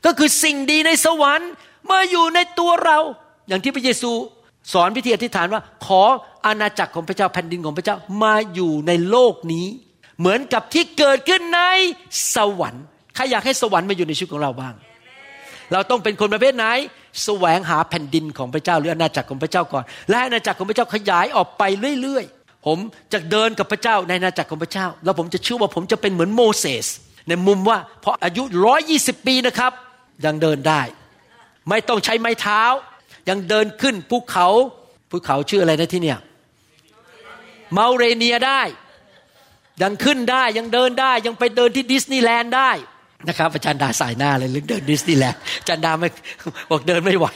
[0.04, 1.50] ก็คือสิ่งดีในสวรรค์
[1.90, 2.98] มาอยู่ในตัวเรา
[3.48, 4.12] อย่างที่พระเยซู
[4.72, 6.02] สอนพิธีอธิษฐานว่า ขอ
[6.46, 9.66] อาณาจักรของพระเจ้าแผ่นดินของพระเจ้ามาอยู่ในโลกนี้
[10.20, 11.60] เหมือนกับที่เกิดขึ้นใน
[12.34, 14.74] สวรรค์ใครอยากให้สวรรค์มาอยู่ในชีวิตของเราบ้าง
[15.72, 16.66] เราต้องเป็นคนประเภทไหน
[17.24, 21.62] แสวงหาแผ่นดินของพระเจ้า หรืออาณาจักรของพระเจ้าก่อน และอาณาจักรของพระเจ้าขยายออกไป
[22.02, 22.78] เรื่อยๆ ผม
[23.12, 26.86] จะเดินกับพระเจ้าในอาณาจักรของพระเจ้า แล้วผมจะเชื่อว่าผมจะเป็นเหมือนโมเสส
[27.28, 29.72] ในมุมว่าพออายุร้อยี่สิบปีนะครับ
[30.24, 30.82] ยังเดินได้
[31.68, 32.62] ไม่ต้องใช้ไม้เท้า
[33.28, 34.48] ยังเดินขึ้นภูเขา
[35.10, 36.18] ภูเขาชื่ออะไรนะที่เนี่ย
[37.72, 38.62] Mount Rainier ได้
[39.82, 42.70] ยังขึ้นได้ยังเดินได้ ยังไปเดินที่ดิสนีย์แลนด์ได้
[43.28, 46.08] นะครับอาจารย์ดาส่ายหน้าเลยลึกเดินดิสนีย์แลนด์อาจารย์ดาไม่
[46.70, 47.26] บอกเดินไม่ไหว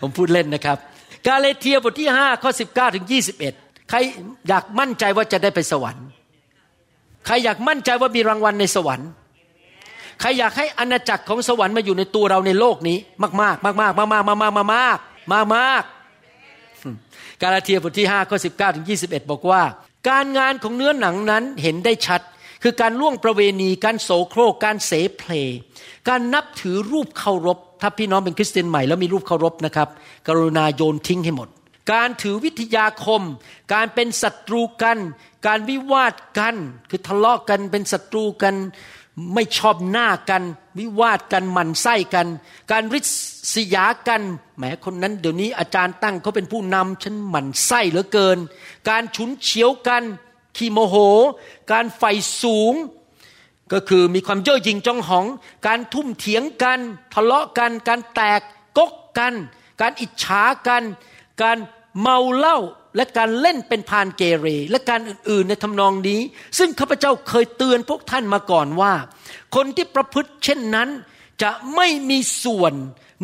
[0.00, 0.78] ผมพูดเล่นนะครับ
[1.26, 3.06] กาลาเทียบทที่5ข้อ19ถึง
[3.48, 3.98] 21 ใคร
[4.48, 6.06] อยากมั่นใจว่าจะได้ไปสวรรค์
[7.26, 9.10] ใครอยากมั่นใจว่ามีรางวัลในสวรรค์
[10.20, 14.62] ใครอยากให้อาณาจักรของสวรรค์มาอยู่ในตัวเราในโลกนี้ มากๆมากมากมากมากมากมากมา
[15.42, 15.84] กมาก
[17.42, 19.62] กาลาเทียบทที่5ข้อ19ถึง21 บอกว่า
[20.08, 22.20] การงานของเนื้อหนังนั้นเห็นได้ชัด
[22.62, 25.32] คือการล่วงประเวณีการโสโครกการเสเพล
[26.08, 29.88] การนับถือรูปเคารพ ถ้าพี่น้องเป็นคริสเตียนใหม่แล้วมีรูปเคารพนะครับ
[30.28, 31.48] กรุณาโยนทิ้งให้หมด
[31.92, 33.22] การถือวิทยาคม
[33.74, 34.98] การเป็นศัตรูกัน
[35.46, 36.54] การวิวาทกัน
[36.90, 38.54] คือทะเลาะกันเป็นศัตรูกัน
[39.34, 40.42] ไม่ชอบหน้ากัน
[40.78, 42.26] วิวาทกันหมันไส้กัน
[42.70, 43.00] การริ
[43.54, 44.22] ษยากัน
[44.56, 48.38] แหมคนนั้นเดี๋ยวนี้อาจารย์ตั้งเขาเป็นผู้นำฉันหมันไส้เหลือเกิน
[48.88, 50.02] การฉุนเฉียวกัน
[50.56, 50.96] ขี้โมโห
[51.72, 52.02] การไฟ
[52.42, 52.74] สูง
[53.72, 55.26] ก็คือมีความเย่อหยิ่งจองหอง
[55.66, 56.78] การทุ่มเถียงกัน
[57.14, 58.40] ทะเลาะกัน การแตก
[58.78, 59.34] กกกัน
[59.80, 60.82] การอิจฉากัน
[61.42, 61.58] การ
[62.00, 62.58] เมาเหล้า
[62.96, 66.20] และการเล่นเป็นพานเกเร และการอื่นๆในทำนองนี้
[66.58, 68.92] ซึ่งข้าพเจ้าเคยเตือนพวกท่านมาก่อนว่า
[69.54, 70.88] คนที่ประพฤติเช่นนั้น
[71.42, 72.74] จะไม่มีส่วน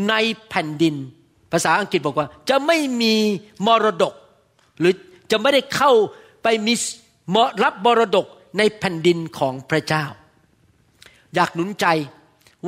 [0.08, 0.14] ใน
[0.48, 0.94] แผ่นดิน
[1.52, 3.14] ภาษาอังกฤษบอกว่า จะไม่มี
[3.66, 4.14] มรดก
[4.78, 4.94] หรือ
[5.30, 5.92] จะไม่ได้เข้า
[6.42, 6.74] ไปมี
[7.64, 8.26] รับบรดก
[8.58, 10.04] ในแผ่นดินของพระเจ้า
[11.34, 11.86] อยากหนุนใจ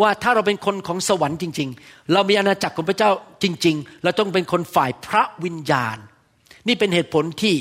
[0.00, 3.10] ว่าถ้าเราเป็นคนของสวรรค์จริง ๆ เรามีอาณาจักรของพระเจ้า
[3.42, 5.96] จริง ๆ เราต้องเป็นคนฝ่ายพระวิญญาณ
[6.66, 7.54] นี่เป็นเหตุผลที่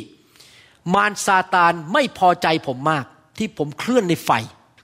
[0.93, 3.05] มารซาตานไม่พอใจผมมาก
[3.37, 4.29] ที่ผมเคลื่อนในไฟ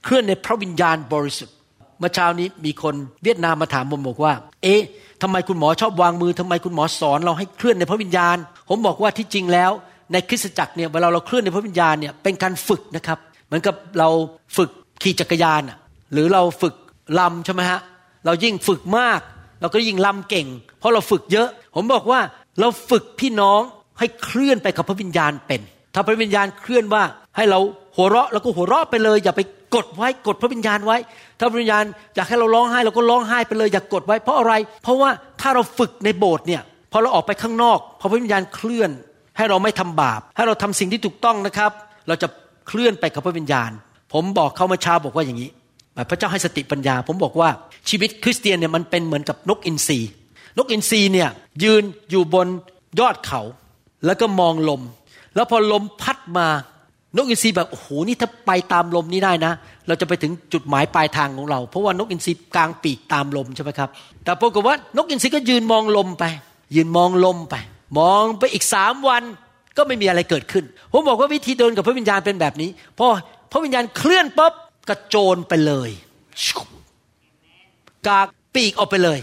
[0.03, 1.55] เคลื่อนในพระวิญญาณบริสุทธิ์
[1.99, 4.82] เมื่อเช้านี้มีคนเวียดนามมาถามผมบอกว่า เอ๊ะ
[5.22, 8.38] ทำไมคุณหมอชอบวางมือทำไมคุณหมอสอนเราให้เคลื่อนในพระวิญญาณ
[8.70, 9.72] ผมบอกว่าที่จริงแล้ว
[10.11, 14.09] ในคริสตจักรเนี่ยเวลาเราเคลื่อนในพระวิญญาณเนี่ยเป็นการฝึกนะครับ เหมือนกับเรา
[14.57, 14.70] ฝึก
[15.01, 15.61] ขี่จักรยาน
[16.13, 16.76] หรือเราฝึก
[17.20, 17.80] ลำใช่ไหมฮะ
[18.26, 19.20] เรายิ่งฝึกมาก
[19.61, 20.47] เราก็ยิ่งลำเก่ง
[20.80, 22.20] เพราะเราฝึกเยอะ ผมบอกว่า
[22.59, 23.61] เราฝึกพี่น้อง
[24.00, 25.62] ให้เคลื่อนไปกับพระวิญญาณเป็น
[25.93, 27.04] ถ้าพระวิญญาณเคลื่อนว่า
[27.36, 27.60] ให้เรา
[27.95, 29.41] หัวเราะเราก็หัวเราะไปเลย อย่าไป
[29.76, 30.97] กดไว้กดพระวิญญาณไว้
[31.39, 31.84] ถ้าพระวิญญาณ
[32.16, 35.10] อยากให้เราร้องไห้เราก็ร้องไห้ไปเลย อย่ากกดไว้ เพราะอะไร เพราะว่า
[35.41, 38.89] ถ้าเราฝึกในโบสถ์เนี่ยพอเราออกไปข้างนอกพอพระวิญญาณเคลื่อน
[39.38, 41.72] ให้เราไม่ทำบาป ให้เราทำสิ่งที่ถูกต้องนะครับ
[42.08, 42.28] เราจะ
[42.68, 43.72] เคลื่อนไปกับพระวิญญาณ
[44.14, 45.50] ผมบอกเขาเมื่อเช้าบอกว่าอย่างนี้
[46.10, 47.50] พระเจ้าให้สติปัญญา ผมบอกว่า
[47.89, 50.00] ชีวิตคริสเตียนเนี่ยมันเป็นเหมือนกับนกอินทรี
[50.58, 51.30] นกอินทรีเนี่ย
[51.64, 52.47] ยืนอยู่บน
[53.00, 53.41] ยอดเขา
[54.06, 54.82] แล้วก็มองลม
[55.36, 56.47] แล้วพอลมพัดมา
[57.16, 59.54] นกอินทรีแบบโอ้โหนี่ถ้าไปตามลมนี้ได้นะ
[59.88, 63.89] เราจะไปถึงจุดหมายปลายทางของเรา เพราะว่านกอินทรีกลางปีกตามลมใช่ไหมครับ
[64.24, 66.26] แต่ปรากฏว่านกอินทรีก็ยืนมองลมไป
[66.76, 67.56] ยืนมองลมไป
[68.00, 69.24] มองไปอีกสามวัน
[69.78, 72.70] ก็ไม่มีอะไรเกิดขึ้น ผมบอกว่าวิธีเดินกับพระวิญญาณเป็นแบบนี้
[73.00, 73.08] พอ
[73.52, 74.54] พระวิญญาณเคลื่อนปุ๊บ
[74.89, 75.89] กระโจนไปเลย
[78.08, 79.20] กากปีกออกไปเลย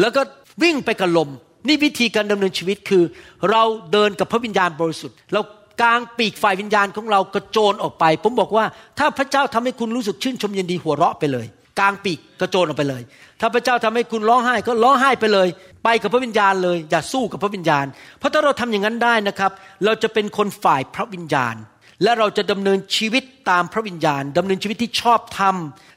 [0.00, 0.22] แล้วก็
[0.62, 1.28] วิ่งไปกับลม
[1.66, 3.02] นี่วิธีการดำเนินชีวิตคือ
[3.50, 5.40] เราเดินกับพระวิญญาณบริสุทธิ์เรา
[5.82, 8.64] กางปีกฝ่ายวิญญาณของเรากระโจนออกไป ผมบอกว่า
[8.98, 11.46] ถ้าพระเจ้าทำให้คุณรู้สึกชื่นชมยินดีหัวเราะไปเลย
[11.80, 13.02] กางปีกกระโจนออกไปเลย
[13.40, 15.48] ถ้าพระเจ้าทำให้คุณร้องไห้ก็ร้องไห้ไปเลย
[15.84, 17.86] ไปกับพระวิญญาณเลย อย่าสู้กับพระวิญญาณ
[18.18, 19.52] เพราะถ้าเราทำอย่างนั้นได้นะครับ
[19.84, 21.54] เราจะเป็นคนฝ่ายพระวิญญาณ
[22.02, 25.56] และเราจะดำเนินชีวิตตามพระวิญญาณดำเนินชีวิตที่ชอบธรรม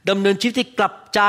[0.10, 1.22] ดำเนินชีวิตที่กลับใจ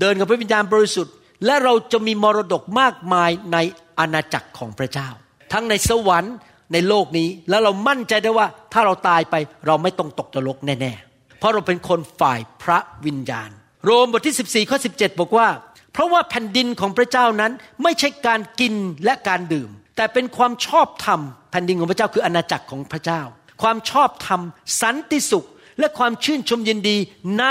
[0.00, 1.14] เดินกับพระวิญญาณบริสุทธิ์
[1.46, 3.58] และเราจะมีมรดกมากมายใน
[3.98, 5.08] อาณาจักรของพระเจ้า
[5.52, 6.34] ทั้งในสวรรค์
[6.72, 9.34] ในโลกนี้แล้วเรามั่นใจได้ว่าถ้าเราตายไป
[9.66, 13.50] เราไม่ต้องตกนรกแน่ๆ เพราะเราเป็นคนฝ่ายพระวิญญาณ
[13.84, 14.36] โรมบทที่
[14.66, 15.48] 14ข้อ17 บอกว่า
[15.92, 18.74] เพราะว่าแผ่นดินของพระเจ้านั้นไม่ใช่การกิน
[19.04, 21.20] และการดื่ม แต่เป็นความชอบธรรม
[21.50, 23.22] แผ่นดินของพระเจ้าคืออาณาจักรของพระเจ้า
[23.62, 24.40] ความชอบธรรม
[24.82, 26.96] สันติสุข และความชื่นชมยินดี
[27.40, 27.44] ใน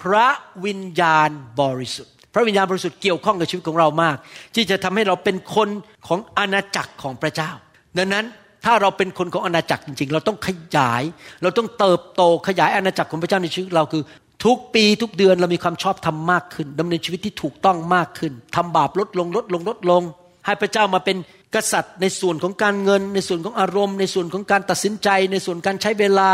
[0.00, 0.28] พระ
[0.64, 1.28] วิญญาณ
[1.60, 4.16] บริสุทธิ์ พระวิญญาณบริสุทธิ์เกี่ยวข้องกับชีวิตของเรามาก
[4.54, 5.68] ที่จะทำให้เราเป็นคน
[6.08, 7.50] ของอาณาจักรของพระเจ้า
[7.98, 8.24] ดังนั้น
[8.64, 11.02] ถ้าเราเป็นคนของอาณาจักรจริง ๆ เราต้องขยาย
[11.42, 14.02] เราต้องเติบโตขยายอาณาจักรของพระเจ้าในชีวิตเราคือ
[14.44, 20.02] ทุกปีทุกเดือนเรามีความชอบธรรมมากขึ้นดำเนินชีวิตที่ถูกต้องมากขึ้นทำบาปลดลงลดลงลดลง
[20.46, 21.16] ให้พระเจ้ามาเป็น
[21.54, 26.30] กษัตริย์ในส่วนของการเงิน ในส่วนของอารมณ์ ในส่วนของการตัดสินใจ ในส่วนการใช้เวลา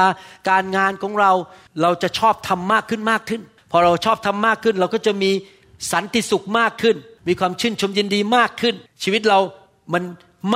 [0.50, 1.32] การงานของเรา
[1.82, 5.30] เราจะชอบทำมากขึ้นมากขึ้น พอเราชอบทำมากขึ้น เราก็จะมี
[5.92, 6.96] สันติสุขมากขึ้น
[7.28, 9.38] มีความชื่นชมยินดีมากขึ้น ชีวิตเรา
[9.92, 10.02] มัน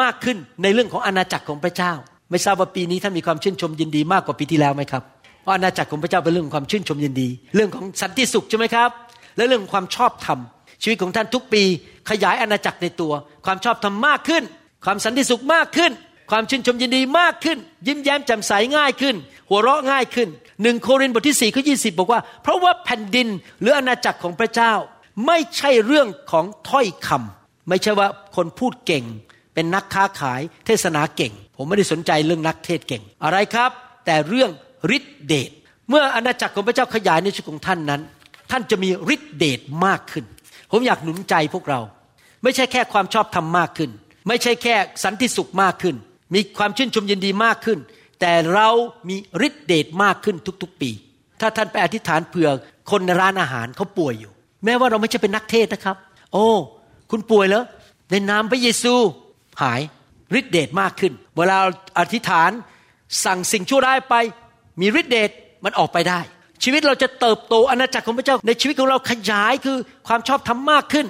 [0.01, 1.93] มากขึ้นในเรื่องของอาณาจักรของพระเจ้า
[2.31, 5.03] ไม่ทราบว่าปีนี้ท่านมีความชื่นชมยินดีมากกว่าปีที่แล้วไหมครับ
[5.43, 8.91] เพราะอาณาจักรของพระเจ้าเป็นเรื่องของความชื่นชมยินดี เรื่องของสันติสุขใช่ไหมครับ
[9.37, 10.39] และเรื่องความชอบธรรม
[10.83, 11.63] ชีวิตของท่านทุกปี
[12.11, 13.13] ขยายอาณาจักรในตัว
[13.47, 14.43] ความชอบธรรมมากขึ้น
[14.85, 15.93] ความสันติสุขมากขึ้น
[16.31, 19.17] ความชื่นชมยินดีมากขึ้น ยิ้มแย้มแจ่มใสง่ายขึ้น
[19.49, 20.29] หัวเราะง่ายขึ้น
[20.63, 23.29] หนึ่งโครินธ์บทที่สี่ข้อยีบอกว่า เพราะว่าแผ่นดิน
[23.61, 24.73] หรืออาณาจักรของพระเจ้า
[25.27, 29.05] ไม่ใช่เรื่องของถ้อยคำไม่ใช่ว่าคนพูดเก่ง
[29.55, 33.71] เป็นนักค้าขาย เทศนาเก่ง ผมไม่ได้สนใจเรื่องนักเทศเก่งอะไรครับ
[34.07, 34.51] แต่เรื่อง
[34.97, 35.51] ฤทธิเดช
[35.89, 38.01] เมื่ออาณาจักรของพระเจ้าขยายในชีวิตของท่านนั้น
[38.51, 40.25] ท่านจะมีฤทธิเดชมากขึ้น
[40.71, 41.81] ผมอยากหนุนใจพวกเรา
[42.43, 43.91] ไม่ใช่แค่ความชอบธรรมมากขึ้น
[44.29, 45.97] ไม่ใช่แค่สันติสุขมากขึ้น
[46.35, 47.79] มีความชื่นชมยินดีมากขึ้น
[48.21, 48.69] แต่เรา
[49.09, 49.17] มี
[49.47, 50.91] ฤทธิเดชมากขึ้นทุกๆปี
[51.41, 52.49] ถ้าท่านไปอธิษฐานเผื่อ
[52.91, 54.33] คนในร้านอาหารเขาป่วยอยู่
[54.65, 55.97] แม้ว่าเราไม่ใช่เป็นนักเทศนะครับ
[56.33, 56.47] โอ้
[57.11, 57.63] คุณป่วยแล้ว
[58.11, 58.95] ในนามพระเยซู
[59.63, 59.81] หาย
[60.39, 61.59] ฤทธิเดชมากขึ้น เวลา
[61.99, 62.51] อธิษฐาน
[63.25, 64.15] สั่งสิ่งชั่วร้ายไป
[64.81, 65.31] มีฤทธิเดช
[65.65, 66.21] มันออกไปได้
[66.65, 69.77] ชีวิตเราจะเติบโตอาณาจักรของพระเจ้า ในชีวิตของเราขยายคือ
[70.09, 71.07] ความชอบธรรมมากขึ้น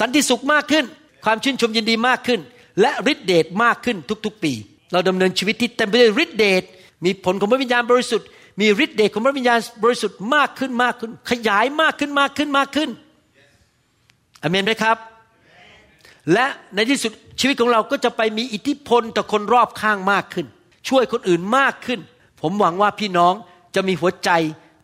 [0.00, 0.84] สันติสุขมากขึ้น
[1.24, 2.40] ความชื่นชมยินดีมากขึ้น
[2.80, 3.96] และฤทธิเดชมากขึ้น
[4.26, 4.52] ทุกๆ ปี
[4.92, 6.62] เราดำเนินชีวิตที่เต็มไปด้วยฤทธิเดช
[7.04, 8.28] มีผลของพระวิญญาณบริสุทธิ์
[8.60, 12.90] มีฤทธิ์เดชของพระวิญญาณบริสุทธิ์มากขึ้นมากขึ้น ขยายมากขึ้นมากขึ้นมากขึ้น
[14.42, 14.96] อเมนไหมครับ
[16.32, 20.46] และในที่สุดชีวิตของเราก็จะไปมีอิทธิพลต่อคนรอบข้างมากขึ้น
[20.88, 22.00] ช่วยคนอื่นมากขึ้น
[22.42, 23.34] ผมหวังว่าพี่น้อง
[23.74, 24.30] จะมีหัวใจ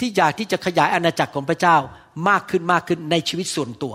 [0.00, 1.76] ที่อยากที่จะขยายอาณาจักรของพระเจ้า
[2.28, 3.94] มากขึ้นมากขึ้นในชีวิตส่วนตัว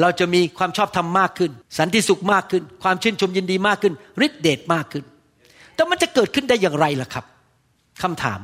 [0.00, 3.94] เราจะมีความชอบธรรมมากขึ้น สันติสุขมากขึ้น ความชื่นชมยินดีมากขึ้น
[4.26, 5.04] ฤทธิเดชมากขึ้น
[5.74, 7.24] แต่มันจะเกิดขึ้นได้อย่างไรล่ะครับ
[8.02, 8.40] คำถาม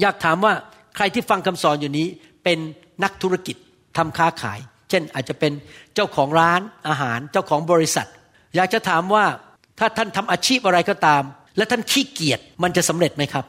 [0.00, 0.52] อยากถามว่า
[0.96, 2.06] ใครที่ฟังคำสอนอยู่นี้
[2.44, 2.58] เป็น
[3.04, 3.56] นักธุรกิจ
[3.96, 4.58] ทำค้าขาย
[4.90, 5.52] เช่นอาจจะเป็น
[5.94, 8.08] เจ้าของร้านอาหารเจ้าของบริษัท
[8.56, 9.24] อยากจะถามว่า
[9.78, 11.22] ถ้าท่านทำอาชีพอะไรก็ตาม
[11.56, 13.44] และท่านขี้เกียจมันจะสำเร็จไหมครับ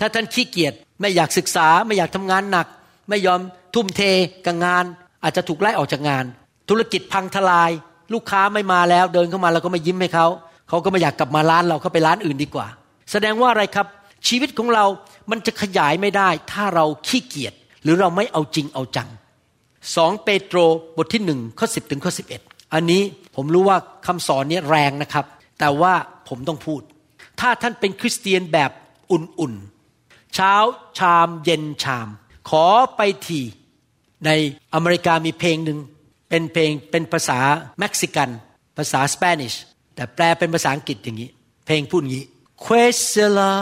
[0.00, 2.66] ถ้าท่านขี้เกียจไม่อยากศึกษาไม่อยากทำงานหนัก
[3.08, 3.40] ไม่ยอม
[3.74, 4.02] ทุ่มเท
[4.46, 4.84] กับงาน
[5.22, 6.24] อาจจะถูกไล่ออกจากงาน
[6.68, 7.70] ธุรกิจพังทลาย
[8.12, 10.26] ลูกค้าไม่มาแล้ว เดินเข้ามาเราก็ไม่ยิ้มให้เขา
[10.68, 12.66] เขาก็ไม่อยากกลับมาร้านเราเขาไปร้านอื่นดีกว่า
[13.12, 13.86] แสดงว่าอะไรครับ
[14.28, 14.84] ชีวิตของเรา
[15.30, 19.08] มันจะขยายไม่ได้ ถ้าเราขี้เกียจหรือเราไม่เอาจริงเอาจัง
[19.96, 20.58] สองเปโตร
[20.96, 22.40] บทที่หนึ่งข้อสิบถึงข้อสิบเอ็ด
[22.74, 23.02] อันนี้
[23.36, 25.24] ผมรู้ว่าคำสอนนี้แรงนะครับ
[25.58, 25.94] แต่ว่า
[26.28, 26.82] ผมต้องพูด
[27.40, 28.70] ถ้าท่านเป็นคริสเตียนแบบ
[29.12, 30.54] อุ่นๆ เช้า
[30.98, 32.08] ชามเย็นชาม
[32.50, 32.64] ขอ
[32.96, 33.40] ไปที
[34.26, 34.30] ใน
[34.74, 35.78] อเมริกามีเพลงหนึ่ง
[36.28, 37.38] เป็นเพลงเป็นภาษา
[37.78, 38.28] เม็กซิกัน
[38.76, 39.54] ภาษาสเปนิช
[39.94, 41.30] แต่แปลเป็นภาษาอังกฤษอย่างนี้
[41.66, 42.26] เพลงพูดอย่างนี้
[42.64, 43.52] Quesela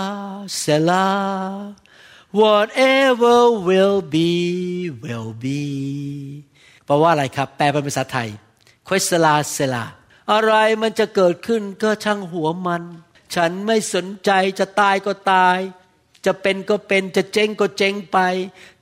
[0.62, 1.06] sela
[2.38, 4.32] whatever will be
[5.02, 5.64] will be
[6.86, 8.28] แปลว่าอะไรครับ แปลเป็นภาษาไทย
[8.88, 9.84] Quesela sela
[10.32, 12.82] อะไรมันจะเกิดขึ้นก็ช่างหัวมัน
[13.34, 15.58] ฉันไม่สนใจจะตายก็ตาย
[16.26, 18.18] จะเป็นก็เป็นจะเจ๊งก็เจ๊งไป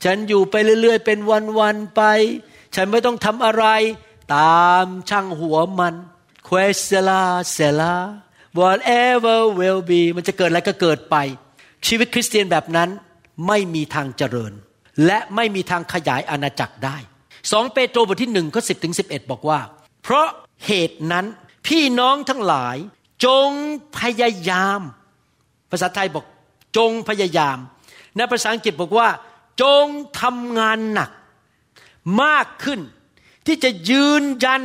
[0.04, 1.18] ฉันอยู่ไปเรื่อย ๆ เป็น
[1.60, 2.02] วันๆไป
[2.74, 3.64] ฉันไม่ต้องทำอะไร
[4.34, 5.94] ตามช่างหัวมัน
[6.48, 7.22] quesela
[7.54, 8.25] sela
[8.60, 11.16] whatever will be มันจะเกิดอะไรก็เกิดไป
[11.86, 12.88] ชีวิตคริสเตียนแบบนั้น
[13.46, 14.52] ไม่มีทางเจริญ
[15.06, 16.96] และไม่มีทางขยายอาณาจักรได้
[17.52, 19.60] สองเปโตรบทที่หนึ่งข้อสิบถึงสิบเอ็ดบอกว่า
[20.02, 20.26] เพราะ
[20.66, 21.26] เหตุนั้น
[21.66, 22.76] พี่น้องทั้งหลาย
[23.24, 23.48] จง
[23.98, 24.80] พยายาม
[25.70, 26.24] ภาษาไทยบอก
[26.76, 27.58] จงพยายาม
[28.16, 29.08] ในภาษาอังกฤษบอกว่า
[29.62, 29.86] จง
[30.20, 31.10] ทำงานหนัก
[32.22, 32.80] มากขึ้น
[33.46, 34.62] ที่จะยืนยัน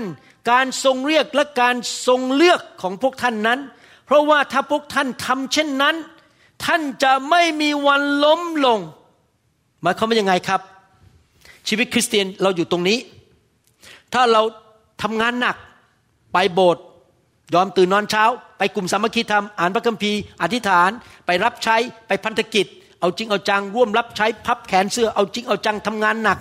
[0.52, 1.76] การทรงเรียกและการ
[2.08, 3.60] ทรงเลือกของพวกท่านนั้น
[4.14, 5.96] ราะว่าถ้าพวกท่านทำเช่นนั้น
[6.66, 8.80] ท่านจะไม่มีวันล้มลง
[9.82, 10.62] หมายความว่ายังไงครับ
[11.68, 13.00] ชีวิตคริสเตียนเราอยู่ตรงนี้
[14.14, 14.42] ถ้าเรา
[15.02, 15.56] ทำงานหนัก
[16.34, 16.84] ไปโบสถ์
[17.54, 18.24] ยอมตื่นนอนเช้า
[18.58, 20.90] ไปกลุ่มสามัคคีธรรมอ่านพระคัมภีร์อธิษฐาน
[21.26, 21.76] ไปรับใช้
[22.08, 22.66] ไปพันธกิจ
[23.00, 26.40] เอาจริงเอาจังร่วมรับใช้พับแขนเสื้อเอาจริงเอาจังทำงานหนัก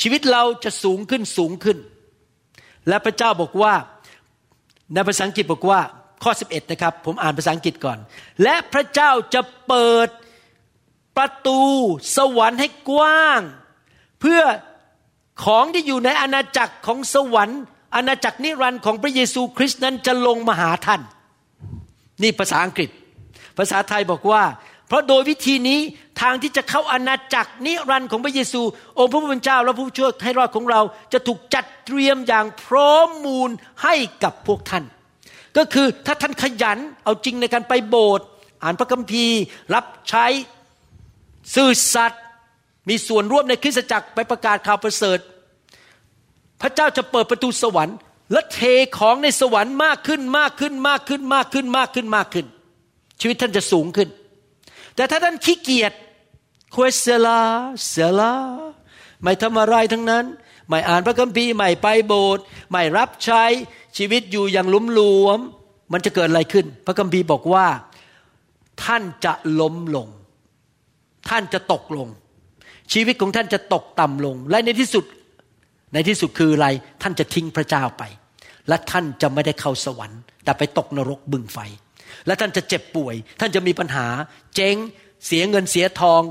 [0.00, 1.78] ชีวิตเราจะสูงขึ้นสูงขึ้น
[2.88, 3.72] และพระเจ้าบอกว่า
[4.92, 5.80] ในภาษาอังกฤษบอกว่า
[6.24, 7.98] ข้อ 11 นะครับ ผมอ่านภาษาอังกฤษก่อน
[8.42, 10.08] และพระเจ้าจะเปิด
[11.16, 11.62] ประตู
[12.16, 13.40] สวรรค์ให้กว้าง
[14.20, 14.42] เพื่อ
[15.44, 17.60] ของที่อยู่ในอาณาจักรของสวรรค์
[17.94, 21.00] อาณาจักรนิรันดร์ของพระเยซูคริสต์นั้นจะลงมาหาท่าน
[22.22, 22.90] นี่ภาษาอังกฤษ
[23.58, 24.42] ภาษาไทยบอกว่า
[24.88, 25.80] เพราะโดยวิธีนี้
[26.20, 28.60] ทางที่จะเข้าอาณาจักรนิรันดร์ของพระเยซู
[28.98, 30.80] องค์พระผู้เป็นเจ้าและผู้ช่วยให้รอดของเรา
[31.12, 33.50] จะถูกจัดเตรียมอย่างพร้อมมูล
[33.82, 33.94] ให้
[34.24, 34.84] กับพวกท่าน
[35.56, 38.26] ก็คือถ้าท่านขยันเอาจริงในการไปโบสถ์
[38.62, 39.40] อ่านพระคัมภีร์
[39.74, 40.26] รับใช้
[41.54, 42.22] ซื่อสัตย์
[42.88, 45.18] มีส่วนร่วมในคริสตจักรไปประกาศข่าวประเสริฐ
[46.62, 47.96] พระเจ้าจะเปิดประตูสวรรค์
[48.32, 48.60] และเท
[48.98, 52.46] ของในสวรรค์มากขึ้นมากขึ้นมากขึ้นมากขึ้นมากขึ้นมากขึ้น
[53.20, 54.08] ชีวิตท่านจะสูงขึ้น
[54.96, 55.92] แต่ถ้าท่านขี้เกียจ
[56.74, 57.42] คุยเซลา
[57.88, 58.34] เซลา
[59.22, 60.24] ไม่ทำอะไรทั้งนั้น
[60.68, 63.44] ไม่อ่านพระคัมภีร์ไม่ไปโบสถ์ไม่รับใช้
[63.98, 65.38] ชีวิตอยู่อย่างลุ่มหลวม
[65.92, 67.66] มันจะเกิดอะไรขึ้น พระคัมภีร์บอกว่า
[68.84, 70.08] ท่านจะล้มลง
[71.28, 72.08] ท่านจะตกลง
[72.92, 75.04] ชีวิตของท่านจะตกต่ำลง และในที่สุด
[75.94, 76.68] ในที่สุดคืออะไร
[77.02, 78.02] ท่านจะทิ้งพระเจ้าไป
[78.68, 81.58] และท่านจะไม่ได้เข้าสวรรค์ แต่ไปตกนรกบึงไฟ
[82.26, 84.06] และท่านจะเจ็บป่วย ท่านจะมีปัญหา
[84.54, 84.76] เจ๊ง
[85.26, 86.22] เสียเงินเสียทอง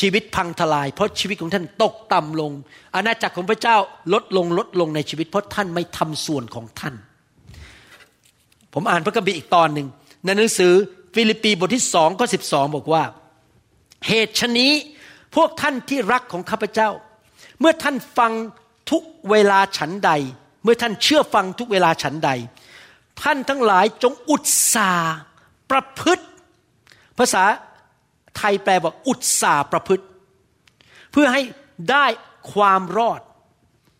[0.00, 2.52] ชีวิตพังทลาย เพราะชีวิตของท่านตกต่ำลง
[2.94, 3.76] อาณาจักรของพระเจ้า
[4.12, 6.94] ลดลงลดลงในชีวิต เพราะท่านไม่ทำส่วนของท่าน
[8.74, 9.88] ผมอ่านพระคัมภีร์อีกตอนหนึ่ง
[10.24, 10.72] ในหนังสือ
[11.14, 13.04] ฟิลิปปีบทที่สองข้อสิบสองบอกว่า
[14.06, 14.72] เหตุชนี้
[15.36, 16.90] พวกท่านที่รักของข้าพเจ้า
[17.60, 18.32] เมื่อท่านฟัง
[18.90, 20.10] ทุกเวลาฉันใด
[20.62, 22.30] เมื่อท่านเชื่อฟังทุกเวลาฉันใด
[23.22, 24.44] ท่านทั้งหลายจงอุต
[24.74, 24.92] สา
[25.70, 26.26] ประพฤติ
[27.18, 27.44] ภาษา
[28.36, 30.04] ไทยแปลว่าอุตสาประพฤติ
[31.12, 31.42] เพื่อให้
[31.90, 32.06] ได้
[32.52, 33.20] ความรอด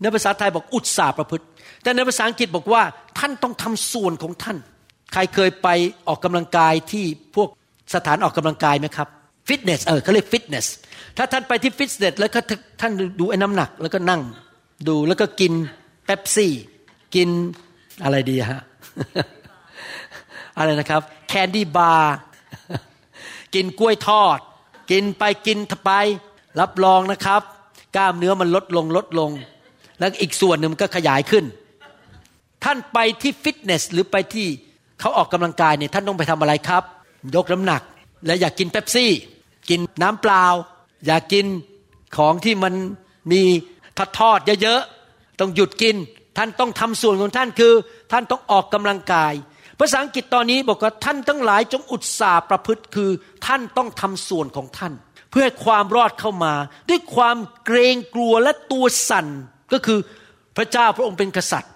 [0.00, 1.44] ในภาษาไทยบอกอุตสาประพฤติ
[1.82, 2.82] แต่ในภาษาอังกฤษบอกว่า
[3.18, 4.56] ท่านต้องทำส่วนของท่าน
[5.12, 5.68] ใครเคยไป
[6.08, 7.04] ออกกำลังกายที่
[7.36, 7.48] พวก
[7.94, 9.08] สถานออกกำลังกายไหมครับ
[9.48, 10.66] ฟิตเนสเออเขาเรียกฟิตเนส
[11.16, 12.40] ถ้าท่านไปที่ฟิตเนสแล้วก็
[12.80, 14.20] ท่านดูไอ้น้ำหนัก แล้วก็นั่ง
[14.88, 15.52] ดูแล้วก็กิน
[16.04, 16.52] เป๊ปซี่
[17.14, 17.28] กิน
[18.04, 18.62] อะไรดีฮะ
[20.58, 22.16] อะไรนะครับแคนดี้บาร์
[23.56, 24.38] กินกล้วยทอด
[24.90, 25.90] กินไปกินไป
[26.60, 27.42] รับรองนะครับ
[27.96, 29.30] กล้ามเนื้อมันลดลงลดลง
[29.98, 31.44] แล้วอีกส่วนหนึ่งมันก็ขยายขึ้น
[32.64, 34.46] ท่านไปที่ฟิตเนสหรือไปที่
[35.00, 36.82] เขาออกกำลังกายเนี่ยท่านต้องไปทำอะไรครับ
[37.34, 37.82] ยกน้ำหนัก
[38.26, 39.10] และอยากกินเป๊ปซี่
[39.68, 40.44] กินน้ำเปล่า
[41.06, 41.46] อยากกิน
[42.16, 42.74] ของที่มัน
[43.32, 43.42] มี
[43.98, 45.96] ทอดทอดเยอะๆต้องหยุดกิน
[46.36, 47.72] ท่านต้องทำส่วนของท่านคือ
[48.12, 49.32] ท่านต้องออกกำลังกาย
[49.80, 53.10] ภาษาอังกฤษตอนนี้บอกว่าท่านทั้งหลายจงอุตสาห์ประพฤติคือ
[53.46, 54.92] ท่านต้องทำส่วนของท่าน
[55.30, 56.54] เพื่อความรอดเข้ามา
[56.88, 59.26] ด้วยความเกรงกลัวและตัวสั่น
[59.72, 59.98] ก็คือ
[60.56, 61.72] พระเจ้าพระองค์เป็นกษัตริย์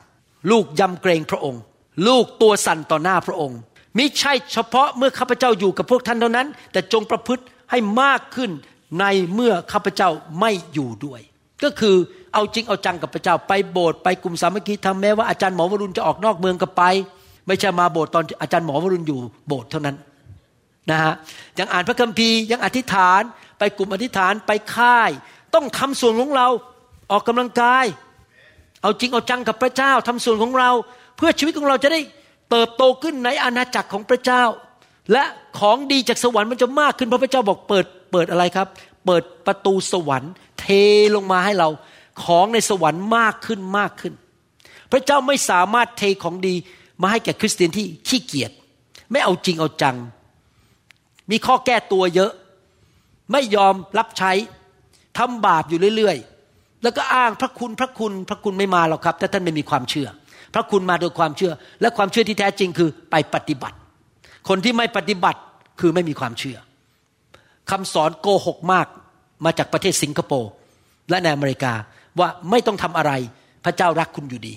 [0.51, 1.61] ลูกยำเกรงพระองค์
[2.07, 3.59] ลูกตัวสั่นต่อหน้าพระองค์
[3.97, 8.51] มิใช่เฉพาะเมื่อข้าพเจ้าอยู่กับพวกท่านเท่านั้น แต่จงประพฤติให้มากขึ้น
[9.01, 11.21] ในเมื่อข้าพเจ้าไม่อยู่ด้วย
[11.65, 11.97] ก็คือ
[12.33, 16.83] เอาจริงเอาจังกับพระเจ้าไปโบสถ์ไปกลุ่มสามัคคีทำแม้ว่าอาจารย์หมอวรุณจะออกนอกเมืองก็ไป
[17.47, 19.19] ไม่ใช่มาโบสถ์ตอนอาจารย์หมอวรุณอยู่
[19.49, 19.97] โบสถ์เท่านั้น
[20.91, 21.15] นะฮะ
[21.59, 23.23] ยังอ่านพระคัมภีร์ยังอธิษฐาน
[23.59, 25.11] ไปกลุ่มอธิษฐานไปค่าย
[25.55, 26.49] ต้องทำส่วนของเรา
[27.11, 27.85] ออกกำลังกาย
[28.83, 30.71] เอาจริงเอาจังกับพระเจ้าทำส่วนของเรา
[31.17, 32.01] เพื่อชีวิตของเราจะได้
[32.51, 34.43] เติบโตขึ้นในอาณาจักรของพระเจ้า
[35.13, 35.25] และ
[35.59, 38.69] ของดีจากสวรรค์มันจะมากขึ้นเพราะพระเจ้าบอกเปิดเปิดอะไรครับ
[39.07, 40.67] เปิดประตูสวรรค์ เท
[41.15, 41.69] ลงมาให้เรา
[42.25, 44.13] ของในสวรรค์มากขึ้นมากขึ้น
[44.93, 46.55] พระเจ้าไม่สามารถเทของดี
[47.03, 48.51] มาให้แก่คริสเตียนที่ขี้เกียจ
[49.11, 49.97] ไม่เอาจริงเอาจัง
[51.31, 52.33] มีข้อแก้ตัวเยอะ
[53.33, 54.33] ไม่ยอมรับใช้
[55.19, 60.09] ทำบาปอยู่เรื่อยๆ แล้วก็อ้างพระคุณพระคุณพระคุณไม่มาหรอกครับ ถ้าท่านไม่มีความเชื่อ
[60.55, 63.77] พระคุณมาโดยความเชื่อ และความเชื่อที่แท้จริงคือไปปฏิบัติ
[64.49, 65.41] คนที่ไม่ปฏิบัติ
[65.81, 66.59] คือไม่มีความเชื่อ
[67.71, 68.87] คำสอนโกหกมาก
[69.45, 70.51] มาจากประเทศสิงคโปร์
[71.11, 71.73] และในอเมริกา
[72.19, 73.13] ว่าไม่ต้องทำอะไร
[73.65, 74.55] พระเจ้ารักคุณอยู่ดี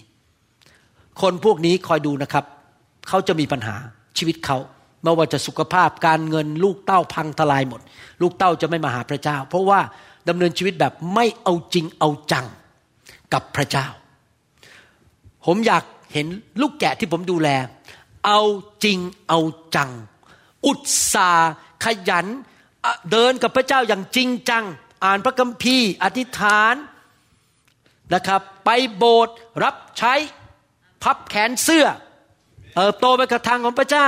[1.22, 2.46] คนพวกนี้คอยดูนะครับ
[3.08, 3.76] เขาจะมีปัญหา
[4.18, 4.58] ชีวิตเขา
[5.04, 7.82] ไม่ว่าจะสุขภาพการเงินลูกเต้าพังทลายหมด
[8.22, 9.80] ลูกเต้าจะไม่มาหาพระเจ้า เพราะว่า
[10.30, 12.46] ดำเนินชีวิตแบบไม่เอาจริงเอาจัง
[13.34, 13.88] กับพระเจ้า
[15.46, 15.84] ผมอยาก
[16.14, 16.28] เห็น
[16.62, 17.50] ลูกแกะที่ผมดูแล
[18.26, 18.42] เอา
[18.84, 19.00] จริง
[19.30, 19.40] เอา
[19.76, 19.92] จัง
[20.66, 20.82] อุต
[21.14, 21.32] สา
[21.84, 22.28] ขยัน
[23.12, 24.64] เดินกับพระเจ้าอย่างจริงจัง
[25.04, 26.76] อ่านพระคัมภีร์ อธิษฐาน
[28.14, 30.14] นะครับ ไปโบสถ์รับใช้
[31.04, 31.86] พับแขนเสื้อ
[32.76, 34.08] เติบโตไปกับทางของพระเจ้า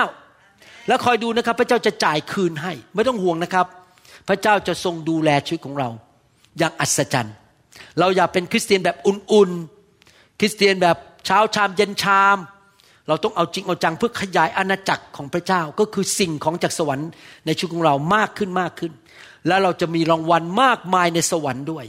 [0.88, 3.66] แล้วคอยดูนะครับ พระเจ้าจะจ่ายคืนให้ ไม่ต้องห่วงนะครับ
[4.28, 5.90] พระเจ้าจะทรงดูแลชีวิตของเรา
[6.58, 7.36] อย่างอัศจรรย์
[8.00, 12.38] เราอย่าเป็นคริสเตียนแบบอุ่นๆ คริสเตียนแบบเช้าชามเย็นชาม
[13.08, 17.10] เราต้องเอาจริงเอาจังเพื่อขยายอาณาจักรของพระเจ้าก็คือสิ่งของจากสวรรค์
[17.46, 18.92] ในชีวิตของเรามากขึ้นมากขึ้น
[19.48, 21.86] แล้วเราจะมีรางวัลมากมายในสวรรค์ด้วย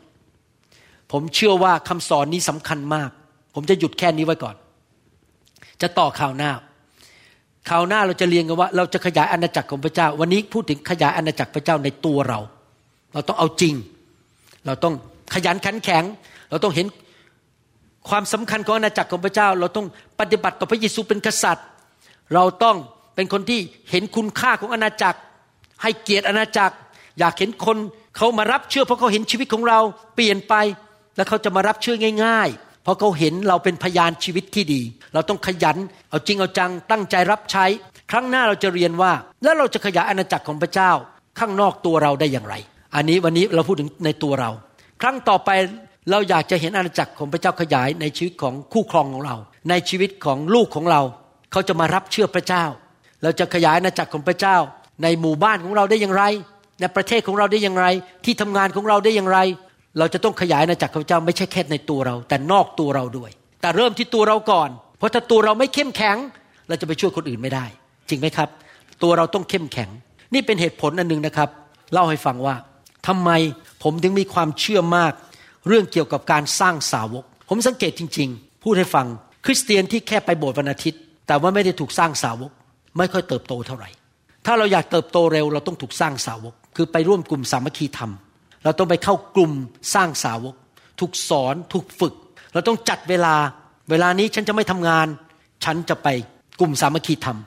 [1.12, 3.10] ผมเชื่อว่าคำสอนนี้สำคัญมาก
[3.54, 4.56] ผมจะหยุดแค่นี้ไว้ก่อน
[5.82, 6.50] จะต่อข่าวหน้า
[7.68, 12.40] ข่าวหน้าเราจะเรียนกันว่า เราจะขยายอาณาจักรของพระเจ้า วันนี้พูดถึงขยายอาณาจักรพระเจ้าในตัวเรา
[13.12, 13.74] เราต้องเอาจริง
[14.66, 14.94] เราต้อง
[15.34, 16.04] ขยันขันแข็ง
[16.50, 16.86] เราต้องเห็น
[18.08, 19.86] ความสำคัญของอาณาจักรของพระเจ้า เราต้อง
[20.20, 21.66] ปฏิบัติต่อพระเยซูเป็นกษัตริย์
[22.34, 22.76] เราต้อง
[23.14, 23.60] เป็นคนที่
[23.90, 25.18] เห็นคุณค่าของอาณาจักร
[25.82, 26.74] ให้เกียรติอาณาจักร
[27.18, 27.76] อยากเห็นคน
[28.16, 29.80] เขามารับเชื่อเพราะเขาเห็นชีวิตของเรา
[30.14, 30.54] เปลี่ยนไป
[31.16, 34.80] แล้วเขาจะมารับเชื่อง่าย ๆ เพราะเขาเห็นเราเป็นพยานชีวิตที่ดี
[35.14, 35.76] เราต้องขยัน
[36.10, 37.64] เอาจริงเอาจัง ตั้งใจรับใช้
[38.10, 39.12] ครั้งหน้าเราจะเรียนว่า
[39.42, 40.90] แล้วเราจะขยายอาณาจักรของพระเจ้า
[41.38, 42.54] ข้างนอกตัวเราได้อย่างไร
[42.94, 44.50] อันนี้วันนี้เราพูดถึงในตัวเรา
[45.02, 45.50] ครั้งต่อไป
[46.10, 49.36] เราอยากจะเห็นอาณาจักรของพระเจ้าขยายในชีวิตของคู่ครองของเรา
[49.70, 51.00] ในชีวิตของลูกของเรา
[51.52, 52.64] เขาจะมารับเชื่อพระเจ้า
[53.22, 54.56] เราจะขยายอาณาจักรของพระเจ้า
[55.02, 56.24] ในหมู่บ้านของเราได้อย่างไร
[56.80, 57.86] ในประเทศของเราได้อย่างไร
[58.24, 59.38] ที่ทำงานของเราได้อย่างไร
[59.98, 63.30] เราจะต้องขยายอาณาจักรของพระเจ้าไม่ใช่แค่ในตัวเรา แต่นอกตัวเราด้วย
[63.62, 66.16] แต่เริ่มที่ตัวเราก่อน เพราะถ้าตัวเราไม่เข้มแข็ง
[66.68, 67.64] เราจะไปช่วยคนอื่นไม่ได้
[68.08, 68.48] จริงไหมครับ
[69.02, 69.90] ตัวเราต้องเข้มแข็ง
[70.34, 71.48] นี่เป็นเหตุผลอันหนึ่งนะครับ
[71.92, 72.56] เล่าให้ฟังว่า
[73.06, 73.30] ทำไม
[73.82, 75.12] ผมถึงมีความเชื่อมาก
[75.68, 79.06] เรื่องเกี่ยวกับการสร้างสาวก ผมสังเกตจริง ๆ พูดให้ฟัง
[79.44, 82.50] คริสเตียนที่แค่ไปโบสถ์วันอาทิตย์ แต่ว่าไม่ได้ถูกสร้างสาวก
[82.98, 83.90] ไม่ค่อยเติบโตเท่าไหร่
[84.46, 88.10] ถ้าเราอยากเติบโตเร็วเราต้องถูกสร้างสาวก คือไปร่วมกลุ่มสามัคคีธรรม
[88.66, 89.52] เราต้องไปเข้ากลุ่ม
[89.94, 90.54] สร้างสาวก
[91.00, 92.14] ถูกสอนถูกฝึก
[92.52, 93.34] เราต้องจัดเวลา
[93.90, 95.06] เวลานี้ฉันจะไม่ทำงาน
[95.64, 96.08] ฉันจะไป
[96.60, 97.38] กลุ่มสามัคคีธรรม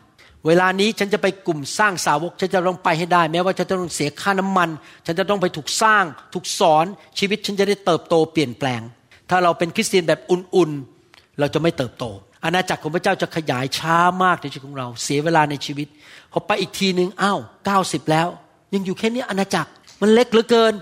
[0.48, 4.70] เวลานี้ฉันจะไปกลุ่มสร้างสาวก ฉันจะต้องไปให้ได้ แม้ว่าฉันจะต้องเสียค่าน้ำมัน
[5.06, 6.04] ฉันจะต้องไปถูกสร้าง
[6.34, 6.86] ถูกสอน
[7.20, 8.82] ชีวิตฉันจะได้เติบโตเปลี่ยนแปลง
[9.30, 12.06] ถ้าเราเป็นคริสเตียนแบบอุ่นๆ เราจะไม่เติบโต
[12.44, 15.88] อาณาจักรของพระเจ้าจะขยายช้ามากในชีวิตของเรา เสียเวลาในชีวิต
[16.32, 18.28] พอไปอีกทีหนึ่งอ้าวเก้าสิบแล้ว
[18.74, 19.70] ยังอยู่แค่นี้อาณาจักร
[20.02, 20.74] มันเล็กเหลือเกิน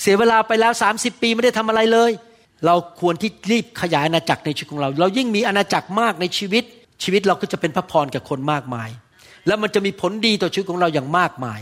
[0.00, 2.10] เสียเวลาไปแล้ว 30 ปีไม่ได้ทำอะไรเลย
[2.66, 6.64] เราควรที่รีบขยายอาณาจักรในชีวิตของเรา เรายิ่งมีอาณาจักรมากในชีวิต
[7.02, 8.88] ชีวิตเราก็จะเป็นพระพรกับคนมากมาย
[9.46, 11.60] แล้วมันจะมีผลดีต่อชีวิตของเราอย่างมากมาย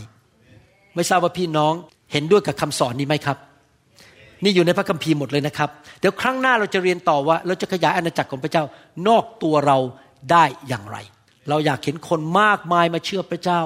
[0.95, 1.73] ไม่ทราบว่าพี่น้อง
[2.11, 3.37] เห็นด้วยกับคำสอนนี้ไหมครับ
[4.43, 5.69] นี่อยู่ในพระคัมภีร์หมดเลยนะครับ
[5.99, 8.63] เดี๋ยวครั้งหน้าเราจะเรียนต่อว่า เราจะขยายอาณาจักรของพระเจ้า
[9.07, 9.77] นอกตัวเรา
[10.31, 10.97] ได้อย่างไร
[11.49, 13.59] เราอยากเห็นคนมากมายมาเชื่อพระเจ้า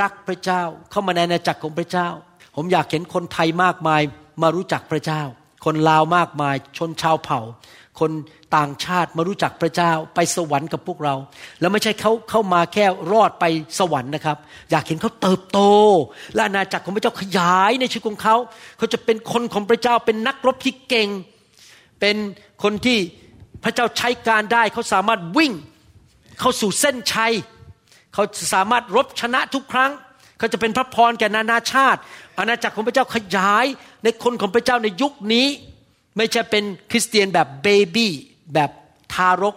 [0.00, 2.08] รักพระเจ้าเข้ามาในอาณาจักรของพระเจ้า
[2.56, 4.02] ผมอยากเห็นคนไทยมากมาย
[4.42, 5.22] มารู้จักพระเจ้า
[5.64, 7.40] คนลาวมากมาย ชนชาวเผ่า
[8.00, 8.10] คน
[8.56, 11.14] ต่างชาติมารู้จักพระเจ้า ไปสวรรค์กับพวกเรา
[11.60, 13.44] แล้วไม่ใช่เขาเข้ามาแค่รอดไป
[13.78, 14.36] สวรรค์นะครับ
[14.70, 15.60] อยากเห็นเขาเติบโต
[16.34, 18.36] และอาณาจักรของพระเจ้าขยายในชีวิตของเขา
[18.78, 21.08] เขาจะเป็นคนของพระเจ้าเป็นนักรบที่เก่ง
[22.00, 22.16] เป็น
[22.62, 22.98] คนที่
[23.64, 25.52] พระเจ้าใช้การได้เขาสามารถวิ่ง
[26.40, 27.32] เข้าสู่เส้นชัย
[28.14, 28.22] เขา
[28.54, 29.90] สามารถรบชนะทุกครั้ง
[30.38, 32.00] เขาจะเป็นพระพรแก่นานาชาติ
[32.38, 33.66] อาณาจักรของพระเจ้าขยาย
[34.04, 35.46] ในคนของพระเจ้าในยุคนี้
[36.16, 38.12] ไม่ใช่เป็นคริสเตียนแบบเบบี้
[38.54, 38.70] แบบ
[39.14, 39.56] ทารก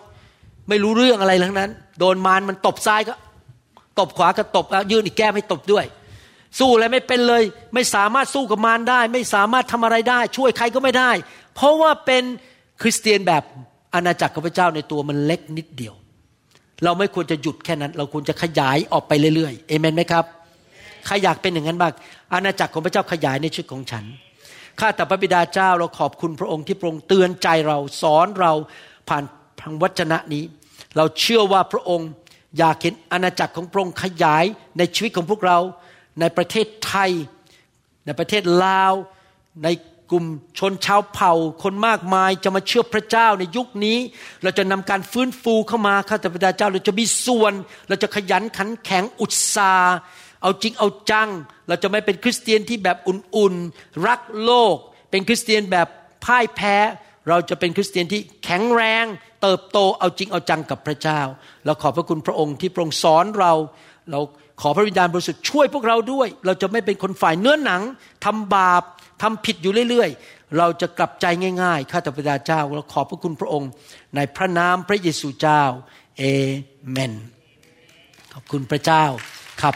[0.69, 1.69] ไม่รู้เรื่องอะไรทั้งนั้น
[1.99, 3.13] โดนมารมันตบซ้ายก็
[3.99, 5.85] ตบขวาก็ตบยื่นอีกแก้มให้ตบด้วย
[6.59, 11.11] สู้อะไรไม่เป็นเลย ไม่สามารถสู้กับมารได้ ไม่สามารถทำอะไรได้ ช่วยใครก็ไม่ได้
[11.55, 12.23] เพราะว่าเป็น
[12.81, 13.43] คริสเตียนแบบ
[13.93, 15.93] อาณาจักรของพระเจ้าในตัวมันเล็กนิดเดียว
[16.83, 20.25] เราไม่ควรจะหยุดแค่นั้น เราควรจะขยายออกไปเรื่อยๆเอเมนไหมครับ
[21.05, 21.93] ใครอยากเป็นอย่างนั้นบ้าง
[22.33, 24.05] อาณาจักรของพระเจ้าขยายในชีวิตของฉัน
[24.79, 28.53] ข้าแต่พระบิดาเจ้าเราขอบคุณพระองค์ที่พระองค์เตือนใจเราสอนเรา
[29.09, 29.23] ผ่าน
[29.61, 30.43] ทางวจนะนี้
[30.97, 32.09] เราเชื่อว่าพระองค์
[32.57, 34.45] อยากเห็นอาณาจักรของพระองค์ขยาย
[34.77, 35.59] ในชีวิตของพวกเรา
[36.19, 37.11] ในประเทศไทย
[38.05, 38.93] ในประเทศลาว
[39.63, 39.67] ใน
[40.11, 40.25] กลุ่ม
[40.59, 41.33] ชนชาวเผ่า
[41.63, 43.97] คนมากมายจะมาเชื่อพระเจ้าในยุคนี้
[44.43, 47.53] เราจะนำการฟื้นฟูเข้ามาข้าแต่พระบิดาเจ้า เราจะมีส่วน
[47.87, 49.95] เราจะขยันขันแข็งอุตสาห์
[50.41, 51.29] เอาจริงเอาจัง
[51.67, 54.75] เราจะไม่เป็นคริสเตียนที่แบบอุ่นๆ รักโลก
[55.11, 55.87] เป็นคริสเตียนแบบ
[56.25, 56.75] พ่ายแพ้
[57.29, 59.05] เราจะเป็นคริสเตียนที่แข็งแรง
[59.41, 61.21] เติบโตเอาจริงเอาจังกับพระเจ้า
[61.65, 63.53] เราขอบพระคุณพระองค์ที่พระองค์สอนเรา
[64.11, 64.19] เรา
[64.61, 67.81] ขอพระวิญญาณบริสุทธิ์ช่วยพวกเราด้วย เราจะไม่เป็นคนฝ่ายเนื้อหนัง
[68.25, 68.83] ทำบาป
[69.21, 71.25] ทำผิดอยู่เรื่อยๆ เราจะกลับใจ
[71.63, 73.69] ง่ายๆ ข้าแต่พระเจ้า เราขอบพระคุณพระองค์
[74.15, 75.63] ในพระนามพระเยซูเจ้า
[76.17, 76.23] เอ
[76.89, 77.13] เมน
[78.33, 79.03] ขอบคุณพระเจ้า
[79.61, 79.75] ครับ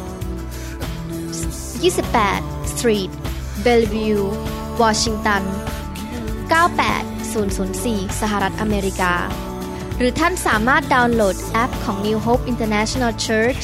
[1.81, 3.11] 28 Street
[3.65, 4.23] Bellevue
[4.81, 5.43] Washington
[6.51, 9.13] 98004 สหรัฐอเมริกา
[9.97, 13.63] หรือท่านสามารถดาวน์โหลดแอปของ New Hope International Church